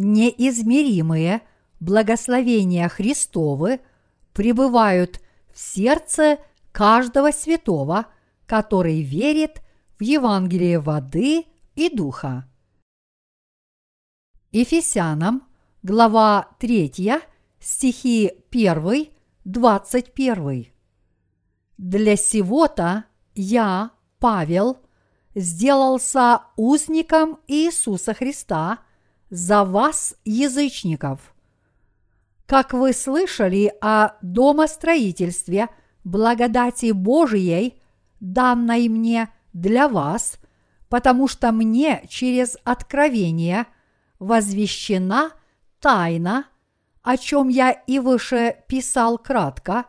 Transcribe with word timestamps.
неизмеримые 0.00 1.42
благословения 1.78 2.88
Христовы 2.88 3.80
пребывают 4.32 5.20
в 5.52 5.58
сердце 5.58 6.38
каждого 6.72 7.30
святого, 7.32 8.06
который 8.46 9.02
верит 9.02 9.62
в 9.98 10.02
Евангелие 10.02 10.80
воды 10.80 11.44
и 11.74 11.94
духа. 11.94 12.48
Ефесянам, 14.52 15.46
глава 15.82 16.48
3, 16.58 17.20
стихи 17.60 18.32
1, 18.50 19.08
21. 19.44 20.66
Для 21.76 22.16
сего-то 22.16 23.04
я, 23.34 23.90
Павел, 24.18 24.78
сделался 25.34 26.42
узником 26.56 27.38
Иисуса 27.46 28.14
Христа 28.14 28.80
за 29.30 29.64
вас, 29.64 30.14
язычников. 30.24 31.34
Как 32.46 32.72
вы 32.72 32.92
слышали 32.92 33.72
о 33.80 34.16
домостроительстве 34.22 35.68
благодати 36.02 36.90
Божией, 36.90 37.80
данной 38.18 38.88
мне 38.88 39.30
для 39.52 39.88
вас, 39.88 40.38
потому 40.88 41.28
что 41.28 41.52
мне 41.52 42.04
через 42.08 42.56
откровение 42.64 43.66
возвещена 44.18 45.30
тайна, 45.78 46.46
о 47.02 47.16
чем 47.16 47.48
я 47.48 47.70
и 47.70 47.98
выше 47.98 48.56
писал 48.66 49.16
кратко, 49.16 49.86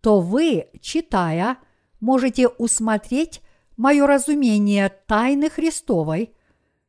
то 0.00 0.20
вы, 0.20 0.68
читая, 0.80 1.58
можете 2.00 2.48
усмотреть 2.48 3.40
мое 3.76 4.06
разумение 4.06 4.88
тайны 5.06 5.50
Христовой, 5.50 6.34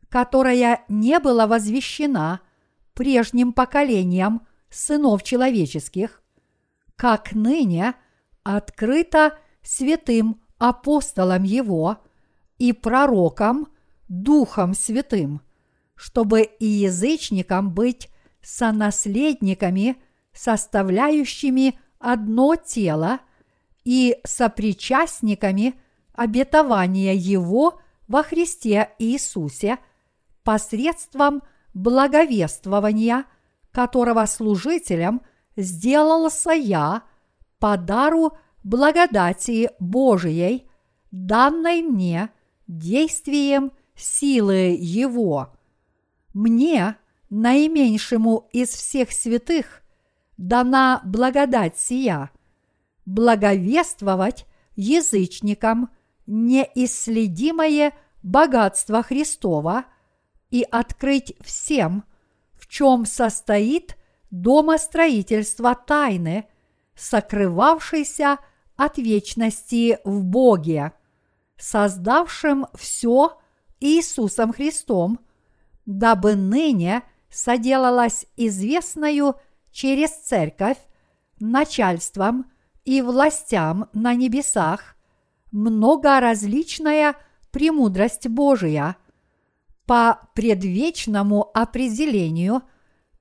которая 0.10 0.84
не 0.90 1.20
была 1.20 1.48
возвещена 1.48 2.42
прежним 2.94 3.54
поколениям 3.54 4.46
сынов 4.70 5.24
человеческих, 5.24 6.22
как 6.96 7.34
ныне 7.34 7.96
открыто 8.44 9.38
святым 9.62 10.42
апостолам 10.58 11.44
Его 11.44 11.98
и 12.58 12.74
пророкам 12.74 13.68
Духом 14.10 14.74
Святым, 14.74 15.42
чтобы 15.96 16.42
и 16.42 16.66
язычникам 16.66 17.72
быть 17.74 18.10
сонаследниками, 18.42 19.98
составляющими 20.34 21.80
одно 22.00 22.56
тело 22.56 23.20
и 23.84 24.18
сопричастниками 24.26 25.80
обетования 26.14 27.14
Его 27.14 27.80
во 28.08 28.24
Христе 28.24 28.90
Иисусе 28.98 29.78
посредством 30.44 31.44
благовествования, 31.74 33.26
которого 33.72 34.26
служителем 34.26 35.22
сделался 35.56 36.52
я 36.52 37.04
по 37.60 37.78
дару 37.78 38.38
благодати 38.64 39.72
Божией, 39.80 40.70
данной 41.12 41.82
мне 41.82 42.30
действием 42.68 43.72
силы 43.96 44.78
Его. 44.80 45.56
Мне, 46.34 46.96
наименьшему 47.30 48.50
из 48.52 48.70
всех 48.70 49.12
святых, 49.12 49.82
дана 50.38 51.02
благодать 51.04 51.78
сия, 51.78 52.32
благовествовать 53.06 54.46
язычникам 54.76 55.90
неисследимое 56.28 57.94
богатство 58.24 59.04
Христова 59.04 59.86
и 60.50 60.66
открыть 60.70 61.34
всем, 61.42 62.04
в 62.54 62.68
чем 62.68 63.06
состоит 63.06 63.98
домостроительство 64.32 65.76
тайны, 65.76 66.48
сокрывавшейся 66.96 68.38
от 68.76 68.98
вечности 68.98 70.00
в 70.04 70.24
Боге, 70.24 70.94
создавшим 71.58 72.68
все 72.76 73.38
Иисусом 73.80 74.54
Христом, 74.54 75.20
дабы 75.86 76.36
ныне 76.36 77.04
соделалась 77.30 78.26
известною 78.36 79.36
через 79.72 80.12
церковь 80.12 80.78
начальством 81.40 82.52
и 82.86 83.02
властям 83.02 83.90
на 83.94 84.14
небесах 84.14 84.96
многоразличная 85.52 87.16
премудрость 87.52 88.28
Божия 88.28 88.98
по 89.90 90.20
предвечному 90.36 91.50
определению, 91.52 92.62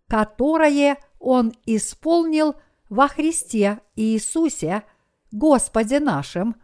которое 0.06 0.98
Он 1.18 1.54
исполнил 1.64 2.56
во 2.90 3.08
Христе 3.08 3.80
Иисусе, 3.96 4.82
Господе 5.32 5.98
нашим, 5.98 6.56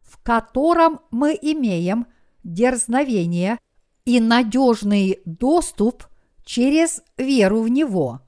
в 0.00 0.16
котором 0.22 1.00
мы 1.10 1.38
имеем 1.38 2.06
дерзновение 2.42 3.58
и 4.06 4.18
надежный 4.18 5.20
доступ 5.26 6.06
через 6.42 7.02
веру 7.18 7.60
в 7.60 7.68
Него. 7.68 8.22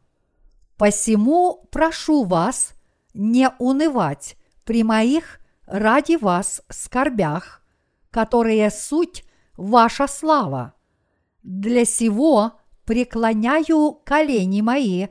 Посему 0.76 1.66
прошу 1.70 2.25
вас 2.25 2.75
не 3.14 3.49
унывать 3.59 4.37
при 4.64 4.82
моих 4.82 5.41
ради 5.64 6.16
вас 6.16 6.60
скорбях, 6.69 7.62
которые 8.10 8.70
суть 8.70 9.25
ваша 9.56 10.06
слава. 10.06 10.75
Для 11.42 11.84
сего 11.84 12.53
преклоняю 12.84 14.00
колени 14.04 14.60
мои 14.60 15.08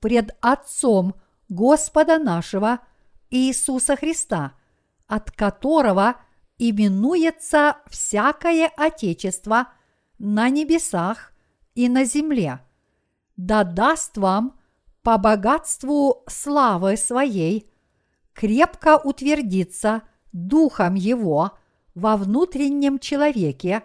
пред 0.00 0.36
Отцом 0.40 1.14
Господа 1.48 2.18
нашего 2.18 2.80
Иисуса 3.30 3.96
Христа, 3.96 4.54
от 5.06 5.30
которого 5.30 6.16
именуется 6.58 7.78
всякое 7.88 8.70
Отечество 8.76 9.68
на 10.18 10.48
небесах 10.48 11.32
и 11.74 11.88
на 11.88 12.04
земле. 12.04 12.60
Да 13.36 13.64
даст 13.64 14.16
вам 14.16 14.58
по 15.02 15.18
богатству 15.18 16.24
славы 16.28 16.96
своей 16.96 17.70
крепко 18.32 18.98
утвердиться 18.98 20.02
Духом 20.32 20.94
Его 20.94 21.52
во 21.94 22.16
внутреннем 22.16 22.98
человеке, 22.98 23.84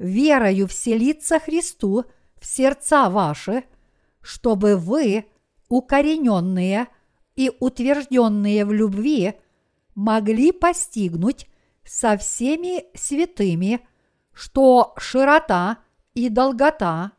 верою 0.00 0.66
вселиться 0.66 1.38
Христу 1.38 2.04
в 2.40 2.46
сердца 2.46 3.10
ваши, 3.10 3.64
чтобы 4.22 4.76
вы, 4.76 5.26
укорененные 5.68 6.88
и 7.36 7.52
утвержденные 7.60 8.64
в 8.64 8.72
любви, 8.72 9.34
могли 9.94 10.52
постигнуть 10.52 11.46
со 11.84 12.16
всеми 12.16 12.84
святыми, 12.96 13.86
что 14.32 14.94
широта 14.96 15.78
и 16.14 16.28
долгота, 16.28 17.12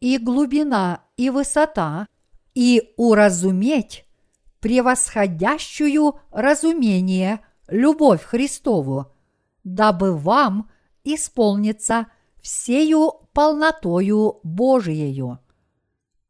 и 0.00 0.18
глубина 0.18 1.02
и 1.16 1.30
высота, 1.30 2.08
и 2.54 2.94
уразуметь 2.96 4.06
превосходящую 4.60 6.18
разумение 6.30 7.40
любовь 7.68 8.22
Христову, 8.22 9.12
дабы 9.64 10.16
вам 10.16 10.70
исполниться 11.14 12.06
всею 12.42 13.12
полнотою 13.32 14.40
Божиею. 14.42 15.38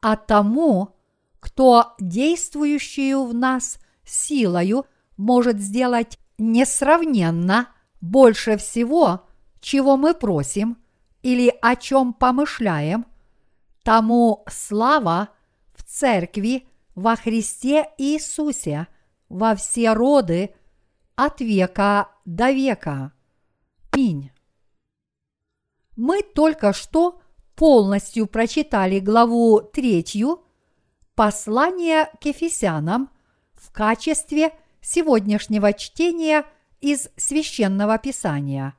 А 0.00 0.16
тому, 0.16 0.96
кто 1.40 1.94
действующую 1.98 3.24
в 3.24 3.34
нас 3.34 3.78
силою 4.04 4.86
может 5.16 5.58
сделать 5.60 6.18
несравненно 6.38 7.68
больше 8.00 8.56
всего, 8.56 9.26
чего 9.60 9.96
мы 9.96 10.14
просим 10.14 10.76
или 11.22 11.52
о 11.60 11.76
чем 11.76 12.12
помышляем, 12.12 13.06
тому 13.82 14.44
слава 14.48 15.30
в 15.74 15.84
церкви 15.84 16.68
во 16.94 17.16
Христе 17.16 17.88
Иисусе 17.98 18.86
во 19.28 19.54
все 19.54 19.92
роды 19.92 20.54
от 21.14 21.40
века 21.40 22.10
до 22.24 22.50
века. 22.50 23.12
Пинь. 23.90 24.30
Мы 25.96 26.22
только 26.22 26.72
что 26.72 27.20
полностью 27.54 28.26
прочитали 28.26 29.00
главу 29.00 29.60
третью 29.60 30.44
послания 31.14 32.10
к 32.20 32.26
Ефесянам 32.26 33.10
в 33.54 33.72
качестве 33.72 34.52
сегодняшнего 34.80 35.72
чтения 35.72 36.44
из 36.80 37.08
священного 37.16 37.98
писания. 37.98 38.74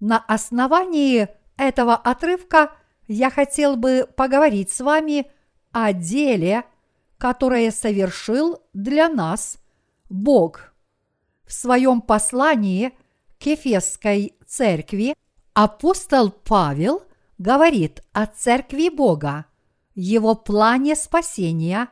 На 0.00 0.18
основании 0.18 1.28
этого 1.56 1.94
отрывка 1.94 2.72
я 3.06 3.30
хотел 3.30 3.76
бы 3.76 4.08
поговорить 4.16 4.72
с 4.72 4.80
вами 4.80 5.30
о 5.72 5.92
деле– 5.92 6.64
которое 7.18 7.70
совершил 7.70 8.62
для 8.72 9.08
нас 9.08 9.58
Бог. 10.08 10.72
В 11.44 11.52
своем 11.52 12.00
послании 12.00 12.92
к 13.38 13.46
Ефесской 13.46 14.34
церкви 14.46 15.14
апостол 15.56 16.30
Павел 16.30 17.02
говорит 17.38 18.02
о 18.12 18.26
церкви 18.26 18.90
Бога, 18.90 19.46
Его 19.94 20.34
плане 20.34 20.94
спасения 20.94 21.88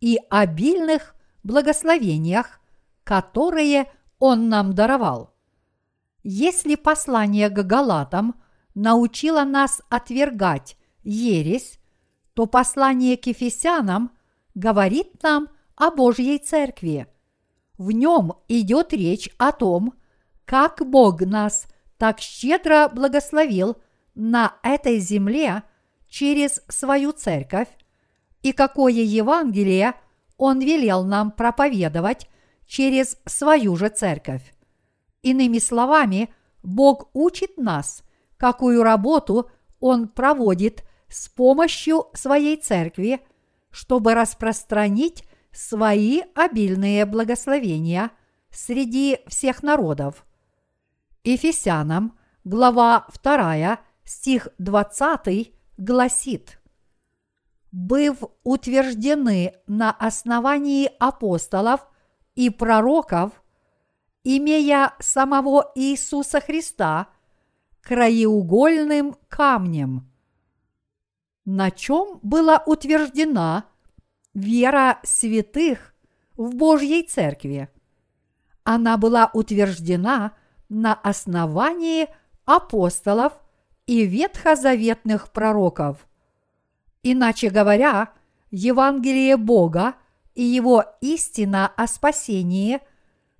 и 0.00 0.18
обильных 0.30 1.14
благословениях, 1.42 2.60
которые 3.04 3.92
Он 4.18 4.48
нам 4.48 4.74
даровал. 4.74 5.34
Если 6.22 6.76
послание 6.76 7.50
к 7.50 7.62
Галатам 7.62 8.42
научило 8.74 9.44
нас 9.44 9.82
отвергать 9.90 10.78
ересь, 11.02 11.78
то 12.32 12.46
послание 12.46 13.18
к 13.18 13.26
Ефесянам 13.26 14.12
говорит 14.54 15.22
нам 15.22 15.48
о 15.76 15.90
Божьей 15.90 16.38
Церкви. 16.38 17.06
В 17.76 17.90
нем 17.90 18.32
идет 18.48 18.94
речь 18.94 19.28
о 19.36 19.52
том, 19.52 19.92
как 20.46 20.80
Бог 20.88 21.20
нас 21.20 21.66
так 21.98 22.20
щедро 22.20 22.88
благословил 22.88 23.76
на 24.14 24.56
этой 24.62 24.98
земле 24.98 25.62
через 26.08 26.62
свою 26.68 27.12
церковь, 27.12 27.68
и 28.42 28.52
какое 28.52 28.92
Евангелие 28.92 29.94
Он 30.36 30.60
велел 30.60 31.04
нам 31.04 31.30
проповедовать 31.30 32.28
через 32.66 33.18
свою 33.26 33.76
же 33.76 33.88
церковь. 33.88 34.54
Иными 35.22 35.58
словами, 35.58 36.32
Бог 36.62 37.08
учит 37.14 37.56
нас, 37.56 38.04
какую 38.36 38.82
работу 38.82 39.50
Он 39.80 40.08
проводит 40.08 40.84
с 41.08 41.28
помощью 41.28 42.06
своей 42.14 42.56
церкви, 42.56 43.20
чтобы 43.70 44.14
распространить 44.14 45.24
свои 45.52 46.22
обильные 46.34 47.06
благословения 47.06 48.10
среди 48.50 49.18
всех 49.26 49.62
народов. 49.62 50.24
Ефесянам, 51.24 52.18
глава 52.44 53.06
2, 53.22 53.80
стих 54.04 54.48
20 54.58 55.54
гласит 55.78 56.60
«Быв 57.72 58.22
утверждены 58.42 59.54
на 59.66 59.90
основании 59.90 60.90
апостолов 61.00 61.86
и 62.34 62.50
пророков, 62.50 63.42
имея 64.22 64.92
самого 64.98 65.72
Иисуса 65.74 66.42
Христа 66.42 67.08
краеугольным 67.80 69.16
камнем». 69.28 70.12
На 71.46 71.70
чем 71.70 72.20
была 72.22 72.62
утверждена 72.66 73.64
вера 74.34 75.00
святых 75.04 75.94
в 76.36 76.54
Божьей 76.54 77.02
Церкви? 77.02 77.70
Она 78.62 78.98
была 78.98 79.30
утверждена 79.32 80.36
на 80.74 80.94
основании 80.94 82.08
апостолов 82.44 83.32
и 83.86 84.04
ветхозаветных 84.04 85.30
пророков. 85.30 86.06
Иначе 87.02 87.48
говоря, 87.48 88.12
Евангелие 88.50 89.36
Бога 89.36 89.94
и 90.34 90.42
его 90.42 90.84
истина 91.00 91.68
о 91.76 91.86
спасении 91.86 92.80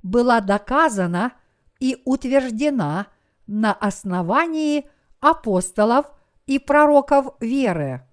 была 0.02 0.40
доказана 0.40 1.32
и 1.80 2.00
утверждена 2.04 3.08
на 3.46 3.72
основании 3.72 4.88
апостолов 5.20 6.06
и 6.46 6.58
пророков 6.58 7.34
веры. 7.40 8.06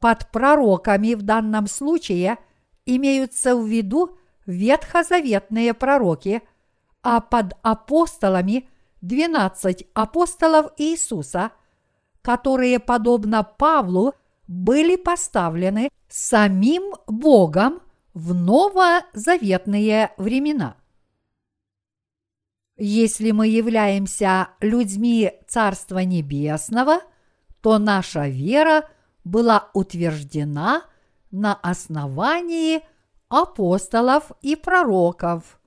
Под 0.00 0.30
пророками 0.32 1.14
в 1.14 1.22
данном 1.22 1.66
случае 1.66 2.38
имеются 2.84 3.54
в 3.54 3.66
виду 3.66 4.18
ветхозаветные 4.44 5.72
пророки, 5.72 6.42
а 7.04 7.20
под 7.20 7.52
апостолами 7.62 8.68
12 9.02 9.88
апостолов 9.92 10.72
Иисуса, 10.78 11.52
которые, 12.22 12.78
подобно 12.80 13.44
Павлу, 13.44 14.14
были 14.48 14.96
поставлены 14.96 15.90
самим 16.08 16.94
Богом 17.06 17.82
в 18.14 18.32
новозаветные 18.34 20.12
времена. 20.16 20.76
Если 22.76 23.30
мы 23.30 23.48
являемся 23.48 24.48
людьми 24.60 25.30
Царства 25.46 25.98
Небесного, 25.98 27.00
то 27.60 27.78
наша 27.78 28.28
вера 28.28 28.88
была 29.24 29.70
утверждена 29.74 30.84
на 31.30 31.54
основании 31.54 32.82
апостолов 33.28 34.32
и 34.40 34.56
пророков. 34.56 35.60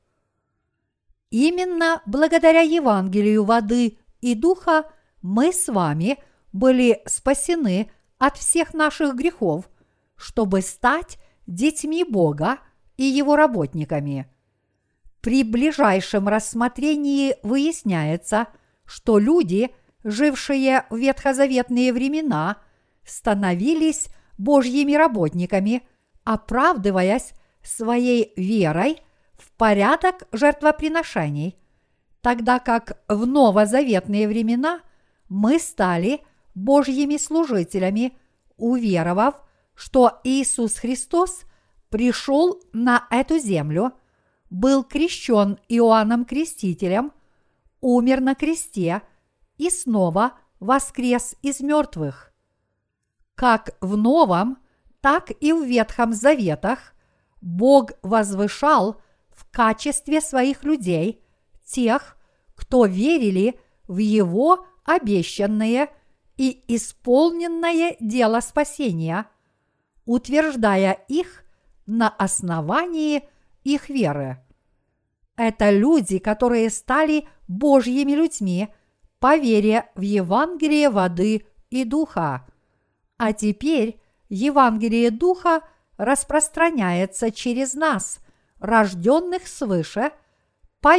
Именно 1.30 2.02
благодаря 2.06 2.62
Евангелию 2.62 3.44
воды 3.44 3.98
и 4.22 4.34
духа 4.34 4.86
мы 5.22 5.52
с 5.52 5.68
вами 5.68 6.18
были 6.54 7.02
спасены 7.06 7.92
от 8.18 8.38
всех 8.38 8.74
наших 8.74 9.16
грехов, 9.16 9.70
чтобы 10.16 10.62
стать 10.62 11.18
детьми 11.46 12.04
Бога 12.04 12.60
и 12.96 13.04
Его 13.04 13.36
работниками. 13.36 14.28
При 15.22 15.44
ближайшем 15.44 16.28
рассмотрении 16.30 17.36
выясняется, 17.44 18.48
что 18.86 19.20
люди, 19.20 19.70
жившие 20.04 20.86
в 20.90 20.96
ветхозаветные 20.96 21.92
времена, 21.92 22.58
становились 23.06 24.08
Божьими 24.38 24.94
работниками, 24.94 25.86
оправдываясь 26.24 27.34
своей 27.62 28.32
верой 28.38 29.02
в 29.38 29.52
порядок 29.52 30.28
жертвоприношений, 30.32 31.58
тогда 32.22 32.60
как 32.60 33.02
в 33.08 33.26
новозаветные 33.26 34.28
времена 34.28 34.82
мы 35.30 35.60
стали 35.60 36.22
Божьими 36.56 37.18
служителями, 37.18 38.18
уверовав, 38.58 39.36
что 39.76 40.20
Иисус 40.24 40.78
Христос 40.78 41.42
пришел 41.90 42.62
на 42.74 43.08
эту 43.12 43.38
землю, 43.38 43.94
был 44.50 44.84
крещен 44.84 45.60
Иоанном 45.68 46.26
Крестителем, 46.26 47.12
умер 47.82 48.22
на 48.22 48.36
кресте 48.36 49.02
и 49.58 49.70
снова 49.70 50.34
воскрес 50.60 51.36
из 51.42 51.60
мертвых. 51.60 52.34
Как 53.36 53.76
в 53.82 53.96
Новом, 53.96 54.58
так 55.02 55.32
и 55.40 55.54
в 55.54 55.64
Ветхом 55.64 56.14
Заветах 56.14 56.94
Бог 57.42 57.92
возвышал 58.02 59.00
в 59.38 59.46
качестве 59.52 60.20
своих 60.20 60.64
людей 60.64 61.24
тех, 61.64 62.18
кто 62.56 62.86
верили 62.86 63.60
в 63.88 64.00
Его 64.00 64.66
обещанное 64.84 65.90
и 66.38 66.64
исполненное 66.68 67.96
дело 68.00 68.40
спасения, 68.40 69.28
утверждая 70.06 70.94
их 71.08 71.44
на 71.86 72.10
основании 72.10 73.24
их 73.64 73.90
веры. 73.90 74.44
Это 75.36 75.70
люди, 75.70 76.18
которые 76.18 76.72
стали 76.72 77.28
Божьими 77.48 78.14
людьми 78.14 78.70
по 79.20 79.38
вере 79.38 79.90
в 79.94 80.02
Евангелие 80.02 80.90
воды 80.90 81.46
и 81.70 81.84
духа. 81.84 82.48
А 83.18 83.34
теперь 83.34 84.00
Евангелие 84.30 85.12
духа 85.12 85.62
распространяется 85.98 87.32
через 87.32 87.76
нас– 87.76 88.20
рожденных 88.60 89.48
свыше, 89.48 90.12
по 90.82 90.98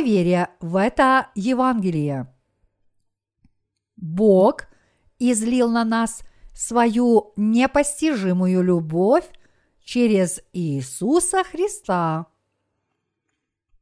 в 0.60 0.76
это 0.76 1.30
Евангелие. 1.34 2.34
Бог 3.96 4.66
излил 5.18 5.70
на 5.70 5.84
нас 5.84 6.22
свою 6.54 7.32
непостижимую 7.36 8.62
любовь 8.62 9.28
через 9.80 10.40
Иисуса 10.52 11.44
Христа. 11.44 12.26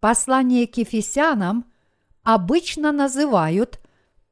Послание 0.01 0.67
к 0.67 0.77
Ефесянам 0.77 1.71
обычно 2.23 2.93
называют 2.93 3.81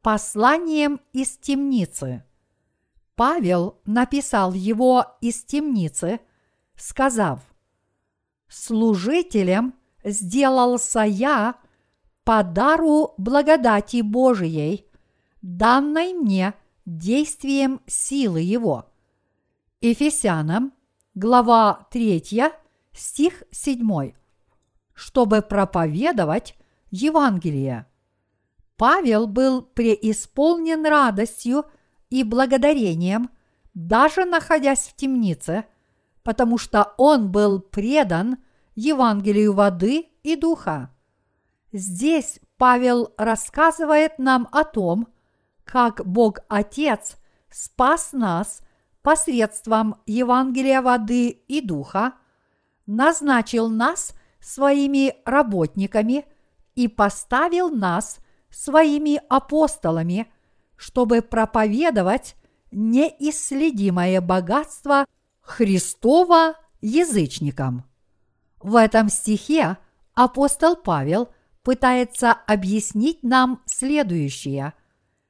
посланием 0.03 1.01
из 1.13 1.39
темницы. 1.39 2.25
Павел 3.17 3.81
написал 3.87 4.53
его 4.53 5.17
из 5.21 5.45
темницы, 5.45 6.21
сказав– 6.77 7.41
служителем 8.55 9.75
сделался 10.05 11.01
я 11.01 11.57
по 12.25 12.43
дару 12.43 13.15
благодати 13.19 14.01
Божией, 14.01 14.87
данной 15.43 16.15
мне 16.15 16.55
действием 16.87 17.81
силы 17.87 18.41
Его. 18.41 18.91
Ефесянам, 19.81 20.73
глава 21.15 21.87
3, 21.91 22.45
стих 22.93 23.43
7. 23.51 24.13
Чтобы 24.95 25.43
проповедовать 25.43 26.57
Евангелие. 26.91 27.87
Павел 28.77 29.27
был 29.27 29.63
преисполнен 29.63 30.87
радостью 30.87 31.67
и 32.09 32.23
благодарением, 32.23 33.31
даже 33.75 34.25
находясь 34.25 34.87
в 34.87 34.95
темнице, 34.95 35.65
потому 36.25 36.59
что 36.59 36.95
он 36.97 37.31
был 37.31 37.61
предан 37.61 38.39
Евангелию 38.75 39.53
воды 39.53 40.09
и 40.23 40.35
духа. 40.35 40.91
Здесь 41.73 42.41
Павел 42.57 43.13
рассказывает 43.17 44.19
нам 44.19 44.49
о 44.51 44.65
том, 44.65 45.09
как 45.65 46.05
Бог 46.05 46.39
Отец 46.49 47.17
спас 47.51 48.13
нас 48.13 48.61
посредством 49.03 49.97
Евангелия 50.07 50.83
воды 50.83 51.29
и 51.29 51.61
духа 51.61 52.15
назначил 52.87 53.69
нас 53.69 54.15
своими 54.41 55.15
работниками 55.25 56.27
и 56.75 56.89
поставил 56.89 57.71
нас 57.71 58.19
своими 58.51 59.21
апостолами, 59.29 60.33
чтобы 60.77 61.23
проповедовать 61.23 62.37
неисследимое 62.71 64.21
богатство 64.21 65.07
Христова 65.45 66.55
язычникам. 66.81 67.85
В 68.61 68.77
этом 68.77 69.09
стихе 69.09 69.77
апостол 70.15 70.75
Павел 70.75 71.29
пытается 71.63 72.33
объяснить 72.33 73.23
нам 73.23 73.63
следующее. 73.67 74.73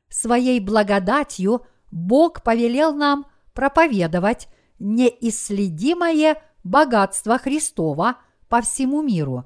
Своей 0.08 0.60
благодатью 0.60 1.66
Бог 1.90 2.42
повелел 2.42 2.94
нам 2.94 3.26
проповедовать 3.54 4.48
неисследимое 4.78 6.42
богатство 6.62 7.38
Христова 7.38 8.18
по 8.48 8.60
всему 8.62 9.02
миру. 9.02 9.44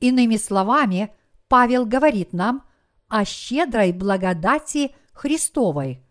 Иными 0.00 0.36
словами, 0.36 1.14
Павел 1.48 1.86
говорит 1.86 2.32
нам 2.32 2.64
о 3.08 3.24
щедрой 3.24 3.92
благодати 3.92 4.94
Христовой. 5.12 6.04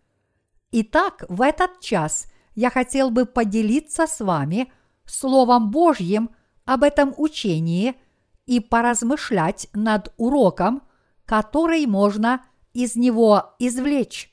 Итак, 0.72 1.26
в 1.28 1.42
этот 1.42 1.82
час 1.82 2.28
я 2.56 2.70
хотел 2.70 3.10
бы 3.10 3.26
поделиться 3.26 4.08
с 4.08 4.20
вами 4.20 4.72
Словом 5.06 5.72
Божьим 5.72 6.30
об 6.66 6.84
этом 6.84 7.14
учении 7.18 7.96
и 8.46 8.60
поразмышлять 8.60 9.68
над 9.74 10.14
уроком, 10.18 10.84
который 11.26 11.86
можно 11.86 12.46
из 12.74 12.96
него 12.96 13.56
извлечь. 13.60 14.32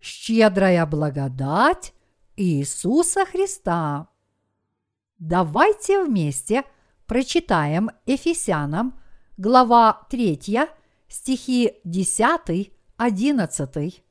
Щедрая 0.00 0.86
благодать 0.86 1.92
Иисуса 2.36 3.24
Христа. 3.24 4.08
Давайте 5.18 6.04
вместе 6.04 6.64
прочитаем 7.06 7.90
Ефесянам, 8.06 9.00
глава 9.36 10.06
3, 10.10 10.60
стихи 11.08 11.74
10, 11.84 12.72
11. 12.96 14.04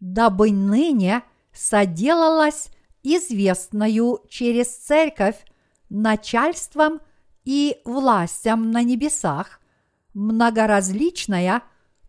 «Дабы 0.00 0.50
ныне 0.50 1.22
соделалась 1.54 2.68
известною 3.02 4.20
через 4.28 4.76
церковь 4.76 5.36
начальством 5.88 7.00
и 7.44 7.78
властям 7.84 8.70
на 8.70 8.82
небесах 8.82 9.60
многоразличная 10.12 11.62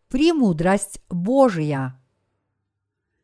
премудрость 0.10 1.02
Божия». 1.10 2.00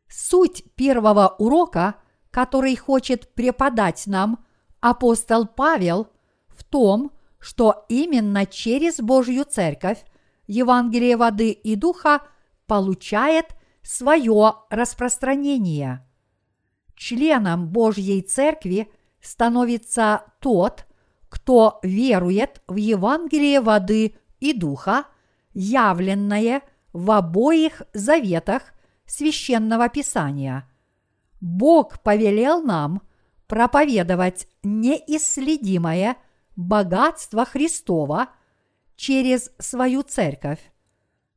Суть 0.08 0.64
первого 0.76 1.36
урока, 1.40 1.96
который 2.32 2.76
хочет 2.76 3.34
преподать 3.34 4.08
нам 4.08 4.46
апостол 4.82 5.48
Павел, 5.48 6.08
в 6.50 6.64
том, 6.64 7.12
что 7.40 7.86
именно 7.90 8.46
через 8.46 9.00
Божью 9.00 9.46
Церковь 9.46 10.04
Евангелие 10.48 11.16
воды 11.16 11.52
и 11.52 11.76
духа 11.76 12.22
получает 12.68 13.48
свое 13.84 14.56
распространение. 14.70 16.06
Членом 16.96 17.68
Божьей 17.68 18.22
Церкви 18.22 18.92
становится 19.22 20.26
тот, 20.40 20.86
кто 21.30 21.80
верует 21.84 22.62
в 22.68 22.76
Евангелие 22.76 23.62
воды 23.62 24.16
и 24.40 24.54
духа, 24.54 25.06
явленное 25.54 26.62
в 26.94 27.12
обоих 27.12 27.84
заветах 27.94 28.74
священного 29.06 29.90
писания. 29.90 30.70
Бог 31.40 32.02
повелел 32.02 32.62
нам 32.62 33.02
проповедовать 33.48 34.48
неисследимое 34.64 36.18
богатство 36.56 37.46
Христова 37.46 38.30
через 38.96 39.52
свою 39.58 40.04
церковь, 40.04 40.60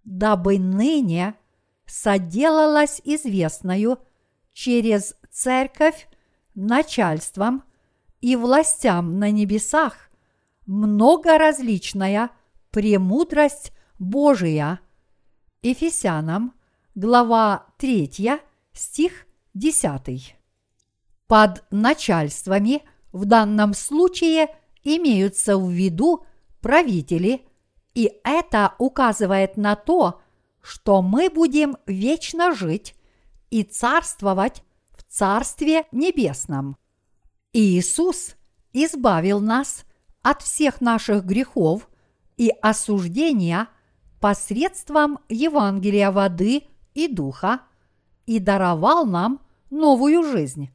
дабы 0.04 0.58
ныне 0.58 1.34
соделалась 1.86 3.00
известною 3.04 3.98
через 4.52 5.16
церковь 5.34 6.08
начальством 6.54 7.64
и 8.20 8.36
властям 8.36 9.18
на 9.18 9.32
небесах 9.32 10.08
многоразличная 10.66 12.30
премудрость 12.70 13.72
Божия. 13.98 14.80
Ефесянам, 15.60 16.54
глава 16.94 17.66
3, 17.78 18.40
стих 18.72 19.26
10. 19.54 20.36
Под 21.26 21.64
начальствами 21.70 22.82
в 23.12 23.24
данном 23.24 23.74
случае 23.74 24.54
имеются 24.84 25.58
в 25.58 25.68
виду 25.68 26.24
правители, 26.60 27.42
и 27.94 28.12
это 28.22 28.74
указывает 28.78 29.56
на 29.56 29.74
то, 29.74 30.20
что 30.62 31.02
мы 31.02 31.28
будем 31.28 31.76
вечно 31.86 32.54
жить 32.54 32.94
и 33.50 33.62
царствовать 33.62 34.63
Царстве 35.16 35.84
Небесном. 35.92 36.76
Иисус 37.52 38.34
избавил 38.72 39.38
нас 39.38 39.84
от 40.22 40.42
всех 40.42 40.80
наших 40.80 41.24
грехов 41.24 41.88
и 42.36 42.50
осуждения 42.60 43.68
посредством 44.20 45.20
Евангелия 45.28 46.10
воды 46.10 46.64
и 46.94 47.06
духа 47.06 47.60
и 48.26 48.40
даровал 48.40 49.06
нам 49.06 49.40
новую 49.70 50.24
жизнь. 50.24 50.70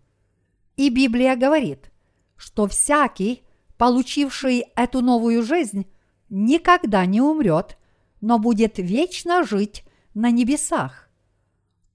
И 0.77 0.89
Библия 0.89 1.35
говорит, 1.35 1.91
что 2.37 2.65
всякий, 2.65 3.43
получивший 3.77 4.67
эту 4.77 5.01
новую 5.01 5.43
жизнь, 5.43 5.85
никогда 6.29 7.05
не 7.05 7.19
умрет, 7.19 7.77
но 8.21 8.39
будет 8.39 8.77
вечно 8.77 9.43
жить 9.43 9.83
на 10.13 10.31
небесах. 10.31 11.09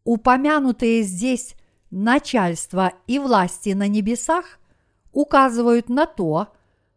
Упомянутые 0.05 1.05
здесь 1.05 1.55
начальство 1.95 2.93
и 3.07 3.19
власти 3.19 3.71
на 3.71 3.87
небесах 3.87 4.59
указывают 5.13 5.89
на 5.89 6.07
то, 6.07 6.49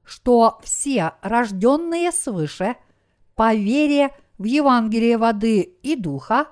что 0.03 0.59
все 0.63 1.13
рожденные 1.21 2.11
свыше 2.11 2.77
по 3.35 3.53
вере 3.53 4.09
в 4.39 4.45
Евангелие 4.45 5.17
воды 5.17 5.61
и 5.61 5.95
духа 5.95 6.47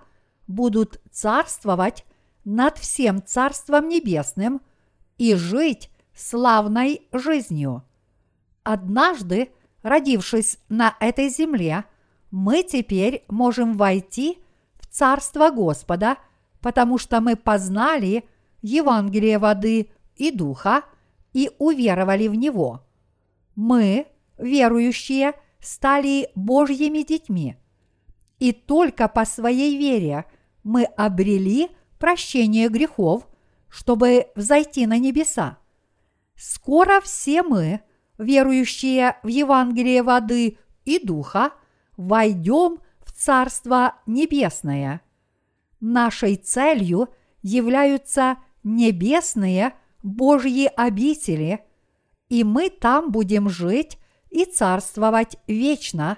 будут 0.48 1.02
царствовать 1.12 2.06
над 2.44 2.78
всем 2.78 3.24
Царством 3.26 3.90
Небесным 3.90 4.62
и 5.18 5.34
жить 5.34 5.90
славной 6.14 7.08
жизнью. 7.12 7.84
Однажды, 8.62 9.52
родившись 9.82 10.60
на 10.70 10.96
этой 11.00 11.30
земле, 11.30 11.86
мы 12.30 12.62
теперь 12.62 13.24
можем 13.28 13.76
войти 13.76 14.38
в 14.80 14.86
Царство 14.86 15.50
Господа, 15.50 16.18
потому 16.62 17.00
что 17.00 17.22
мы 17.22 17.36
познали 17.36 18.26
Евангелие 18.62 19.38
воды 19.38 19.90
и 20.16 20.32
духа 20.32 20.84
и 21.34 21.52
уверовали 21.58 22.28
в 22.28 22.36
него. 22.36 22.86
Мы, 23.56 24.08
верующие, 24.38 25.34
стали 25.60 26.30
Божьими 26.36 27.04
детьми. 27.04 27.58
И 28.40 28.52
только 28.52 29.08
по 29.08 29.26
своей 29.26 29.78
вере 29.78 30.26
мы 30.64 30.84
обрели 30.84 31.70
прощение 32.00 32.70
грехов, 32.70 33.28
чтобы 33.70 34.28
взойти 34.36 34.86
на 34.86 34.98
небеса. 34.98 35.58
Скоро 36.36 37.02
все 37.02 37.44
мы, 37.44 37.82
верующие 38.18 39.18
в 39.24 39.28
Евангелие 39.28 40.04
воды 40.04 40.58
и 40.84 41.00
духа, 41.00 41.52
войдем 41.98 42.80
в 43.04 43.12
Царство 43.12 43.96
Небесное. 44.06 45.02
Нашей 45.80 46.36
целью 46.36 47.10
являются 47.42 48.38
небесные 48.66 49.76
Божьи 50.04 50.70
обители, 50.76 51.64
и 52.28 52.44
мы 52.44 52.70
там 52.70 53.12
будем 53.12 53.48
жить 53.48 53.98
и 54.30 54.44
царствовать 54.44 55.38
вечно, 55.48 56.18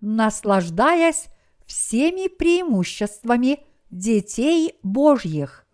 наслаждаясь 0.00 1.26
всеми 1.66 2.26
преимуществами 2.28 3.60
детей 3.90 4.74
Божьих. 4.82 5.66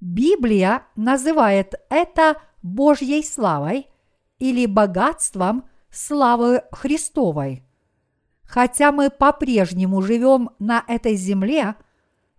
Библия 0.00 0.86
называет 0.96 1.74
это 1.90 2.40
Божьей 2.62 3.22
славой 3.22 3.86
или 4.38 4.66
богатством 4.66 5.68
славы 5.90 6.62
Христовой. 6.72 7.64
Хотя 8.42 8.92
мы 8.92 9.10
по-прежнему 9.10 10.00
живем 10.00 10.50
на 10.58 10.82
этой 10.88 11.16
земле, 11.16 11.74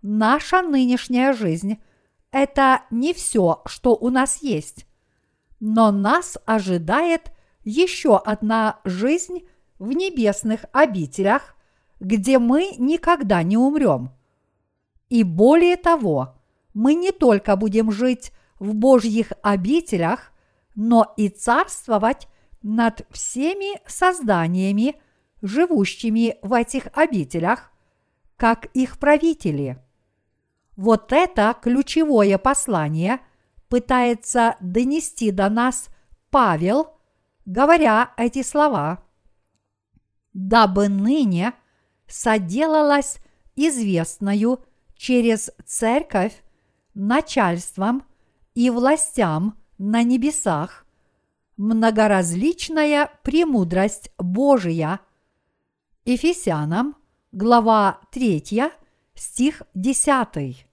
наша 0.01 0.63
нынешняя 0.63 1.33
жизнь– 1.33 1.77
это 2.31 2.83
не 2.91 3.13
все, 3.13 3.61
что 3.65 3.95
у 3.95 4.09
нас 4.09 4.41
есть. 4.41 4.85
Но 5.59 5.91
нас 5.91 6.37
ожидает 6.45 7.31
еще 7.63 8.17
одна 8.17 8.79
жизнь 8.83 9.47
в 9.77 9.91
небесных 9.91 10.65
обителях, 10.71 11.55
где 11.99 12.39
мы 12.39 12.75
никогда 12.77 13.43
не 13.43 13.57
умрем. 13.57 14.11
И 15.09 15.23
более 15.23 15.75
того, 15.75 16.35
мы 16.73 16.93
не 16.93 17.11
только 17.11 17.55
будем 17.55 17.91
жить 17.91 18.31
в 18.59 18.73
Божьих 18.73 19.33
обителях, 19.41 20.31
но 20.75 21.13
и 21.17 21.29
царствовать 21.29 22.27
над 22.61 23.05
всеми 23.09 23.79
созданиями, 23.87 24.95
живущими 25.41 26.37
в 26.41 26.53
этих 26.53 26.87
обителях, 26.93 27.71
как 28.37 28.65
их 28.67 28.99
правители. 28.99 29.81
Вот 30.79 31.11
это 31.11 31.57
ключевое 31.61 32.37
послание 32.37 33.19
пытается 33.67 34.55
донести 34.61 35.29
до 35.29 35.49
нас 35.49 35.89
Павел, 36.29 36.93
говоря 37.45 38.13
эти 38.15 38.43
слова, 38.43 39.03
дабы 40.31 40.87
ныне 40.87 41.51
соделалась 42.07 43.17
известною 43.57 44.63
через 44.95 45.51
церковь 45.65 46.41
начальством 46.93 48.05
и 48.55 48.69
властям 48.69 49.59
на 49.77 50.01
небесах 50.03 50.85
многоразличная 51.57 53.11
премудрость 53.23 54.13
Божия. 54.17 55.01
Ефесянам, 56.05 56.95
глава 57.33 57.99
3, 58.11 58.71
стих 59.13 59.63
10. 59.73 60.68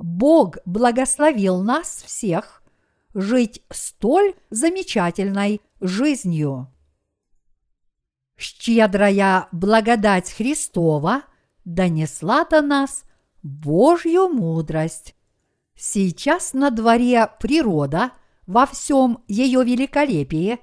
Бог 0.00 0.56
благословил 0.64 1.62
нас 1.62 2.02
всех 2.06 2.62
жить 3.12 3.62
столь 3.70 4.34
замечательной 4.48 5.60
жизнью. 5.80 6.72
Щедрая 8.38 9.48
благодать 9.52 10.32
Христова 10.32 11.24
донесла 11.66 12.46
до 12.46 12.62
нас 12.62 13.04
Божью 13.42 14.28
мудрость. 14.28 15.14
Сейчас 15.76 16.54
на 16.54 16.70
дворе 16.70 17.28
природа 17.38 18.12
во 18.46 18.64
всем 18.64 19.22
ее 19.28 19.62
великолепии 19.64 20.60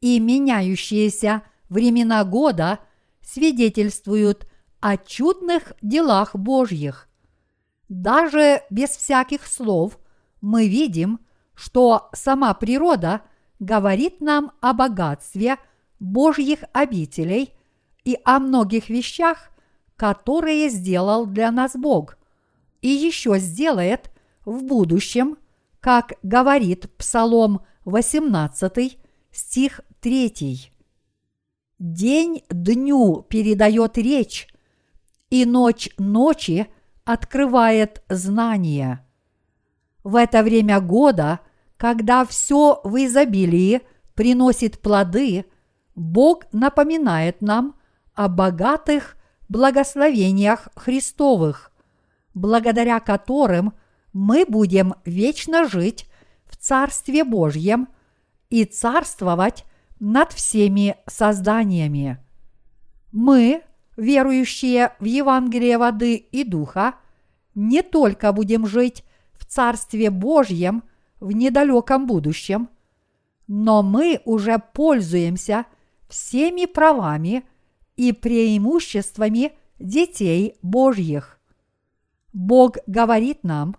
и 0.00 0.18
меняющиеся 0.18 1.42
времена 1.68 2.24
года 2.24 2.80
свидетельствуют 3.20 4.48
о 4.80 4.96
чудных 4.96 5.72
делах 5.82 6.34
Божьих. 6.34 7.08
Даже 7.92 8.62
без 8.70 8.88
всяких 8.88 9.46
слов 9.46 9.98
мы 10.40 10.66
видим, 10.66 11.20
что 11.54 12.08
сама 12.14 12.54
природа 12.54 13.20
говорит 13.60 14.22
нам 14.22 14.52
о 14.62 14.72
богатстве 14.72 15.58
Божьих 16.00 16.60
обителей 16.72 17.52
и 18.02 18.16
о 18.24 18.38
многих 18.38 18.88
вещах, 18.88 19.50
которые 19.96 20.70
сделал 20.70 21.26
для 21.26 21.52
нас 21.52 21.72
Бог, 21.74 22.16
и 22.80 22.88
еще 22.88 23.38
сделает 23.38 24.10
в 24.46 24.62
будущем, 24.62 25.36
как 25.78 26.14
говорит 26.22 26.90
Псалом 26.96 27.60
18, 27.84 28.98
стих 29.32 29.82
3. 30.00 30.72
День 31.78 32.42
дню 32.48 33.26
передает 33.28 33.98
речь, 33.98 34.48
и 35.28 35.44
ночь 35.44 35.90
ночи 35.98 36.68
открывает 37.04 38.02
знание. 38.08 39.04
В 40.04 40.16
это 40.16 40.42
время 40.42 40.80
года, 40.80 41.40
когда 41.76 42.24
все 42.24 42.80
в 42.84 42.96
изобилии 43.04 43.82
приносит 44.14 44.80
плоды, 44.80 45.44
Бог 45.94 46.44
напоминает 46.52 47.40
нам 47.40 47.74
о 48.14 48.28
богатых 48.28 49.16
благословениях 49.48 50.68
Христовых, 50.76 51.72
благодаря 52.34 53.00
которым 53.00 53.74
мы 54.12 54.44
будем 54.46 54.94
вечно 55.04 55.68
жить 55.68 56.08
в 56.46 56.56
Царстве 56.56 57.24
Божьем 57.24 57.88
и 58.50 58.64
царствовать 58.64 59.64
над 59.98 60.32
всеми 60.32 60.96
созданиями. 61.06 62.18
Мы, 63.12 63.62
верующие 63.96 64.94
в 64.98 65.04
Евангелие 65.04 65.78
воды 65.78 66.16
и 66.16 66.44
духа, 66.44 66.94
не 67.54 67.82
только 67.82 68.32
будем 68.32 68.66
жить 68.66 69.04
в 69.32 69.44
Царстве 69.46 70.10
Божьем 70.10 70.82
в 71.20 71.32
недалеком 71.32 72.06
будущем, 72.06 72.68
но 73.46 73.82
мы 73.82 74.20
уже 74.24 74.58
пользуемся 74.72 75.66
всеми 76.08 76.66
правами 76.66 77.44
и 77.96 78.12
преимуществами 78.12 79.52
детей 79.78 80.56
Божьих. 80.62 81.38
Бог 82.32 82.78
говорит 82.86 83.44
нам, 83.44 83.76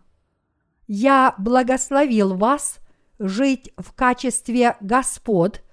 «Я 0.88 1.34
благословил 1.38 2.36
вас 2.36 2.80
жить 3.20 3.72
в 3.78 3.94
качестве 3.94 4.78
Господ 4.82 5.64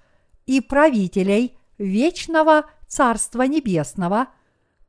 и 0.45 0.61
правителей 0.61 1.57
вечного 1.77 2.65
Царства 2.87 3.43
Небесного, 3.43 4.27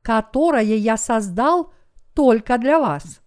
которое 0.00 0.76
я 0.76 0.96
создал 0.96 1.72
только 2.14 2.58
для 2.58 2.78
вас. 2.78 3.20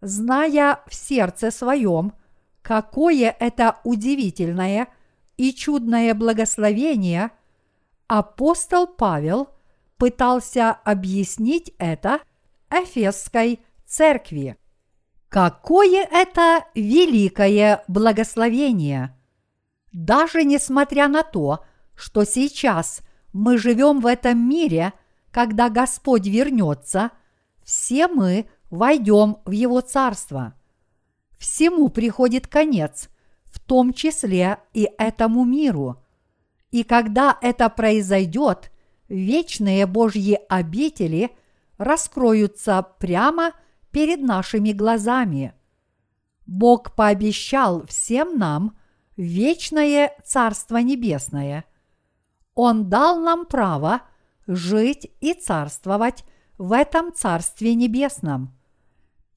Зная 0.00 0.80
в 0.86 0.94
сердце 0.94 1.50
своем, 1.50 2.12
какое 2.62 3.34
это 3.38 3.78
удивительное 3.84 4.88
и 5.36 5.52
чудное 5.52 6.14
благословение, 6.14 7.30
апостол 8.06 8.86
Павел 8.86 9.48
пытался 9.96 10.70
объяснить 10.70 11.74
это 11.78 12.20
Эфесской 12.70 13.60
церкви. 13.86 14.56
Какое 15.28 16.08
это 16.10 16.64
великое 16.74 17.84
благословение! 17.86 19.16
Даже 19.92 20.44
несмотря 20.44 21.08
на 21.08 21.22
то, 21.22 21.64
что 21.94 22.24
сейчас 22.24 23.02
мы 23.32 23.58
живем 23.58 24.00
в 24.00 24.06
этом 24.06 24.38
мире, 24.38 24.92
когда 25.30 25.68
Господь 25.68 26.26
вернется, 26.26 27.10
все 27.64 28.08
мы 28.08 28.48
войдем 28.70 29.38
в 29.44 29.50
Его 29.50 29.80
Царство. 29.80 30.54
Всему 31.38 31.88
приходит 31.88 32.46
конец, 32.46 33.08
в 33.44 33.60
том 33.60 33.92
числе 33.92 34.58
и 34.72 34.90
этому 34.98 35.44
миру. 35.44 36.02
И 36.70 36.84
когда 36.84 37.38
это 37.40 37.68
произойдет, 37.68 38.70
вечные 39.08 39.86
Божьи 39.86 40.38
обители 40.48 41.30
раскроются 41.78 42.86
прямо 42.98 43.52
перед 43.90 44.20
нашими 44.20 44.72
глазами. 44.72 45.54
Бог 46.46 46.94
пообещал 46.94 47.86
всем 47.86 48.38
нам 48.38 48.76
вечное 49.16 50.16
Царство 50.24 50.78
Небесное. 50.78 51.64
Он 52.54 52.88
дал 52.88 53.20
нам 53.20 53.46
право 53.46 54.02
жить 54.46 55.10
и 55.20 55.32
царствовать 55.34 56.24
в 56.60 56.72
этом 56.72 57.10
Царстве 57.14 57.74
Небесном. 57.74 58.54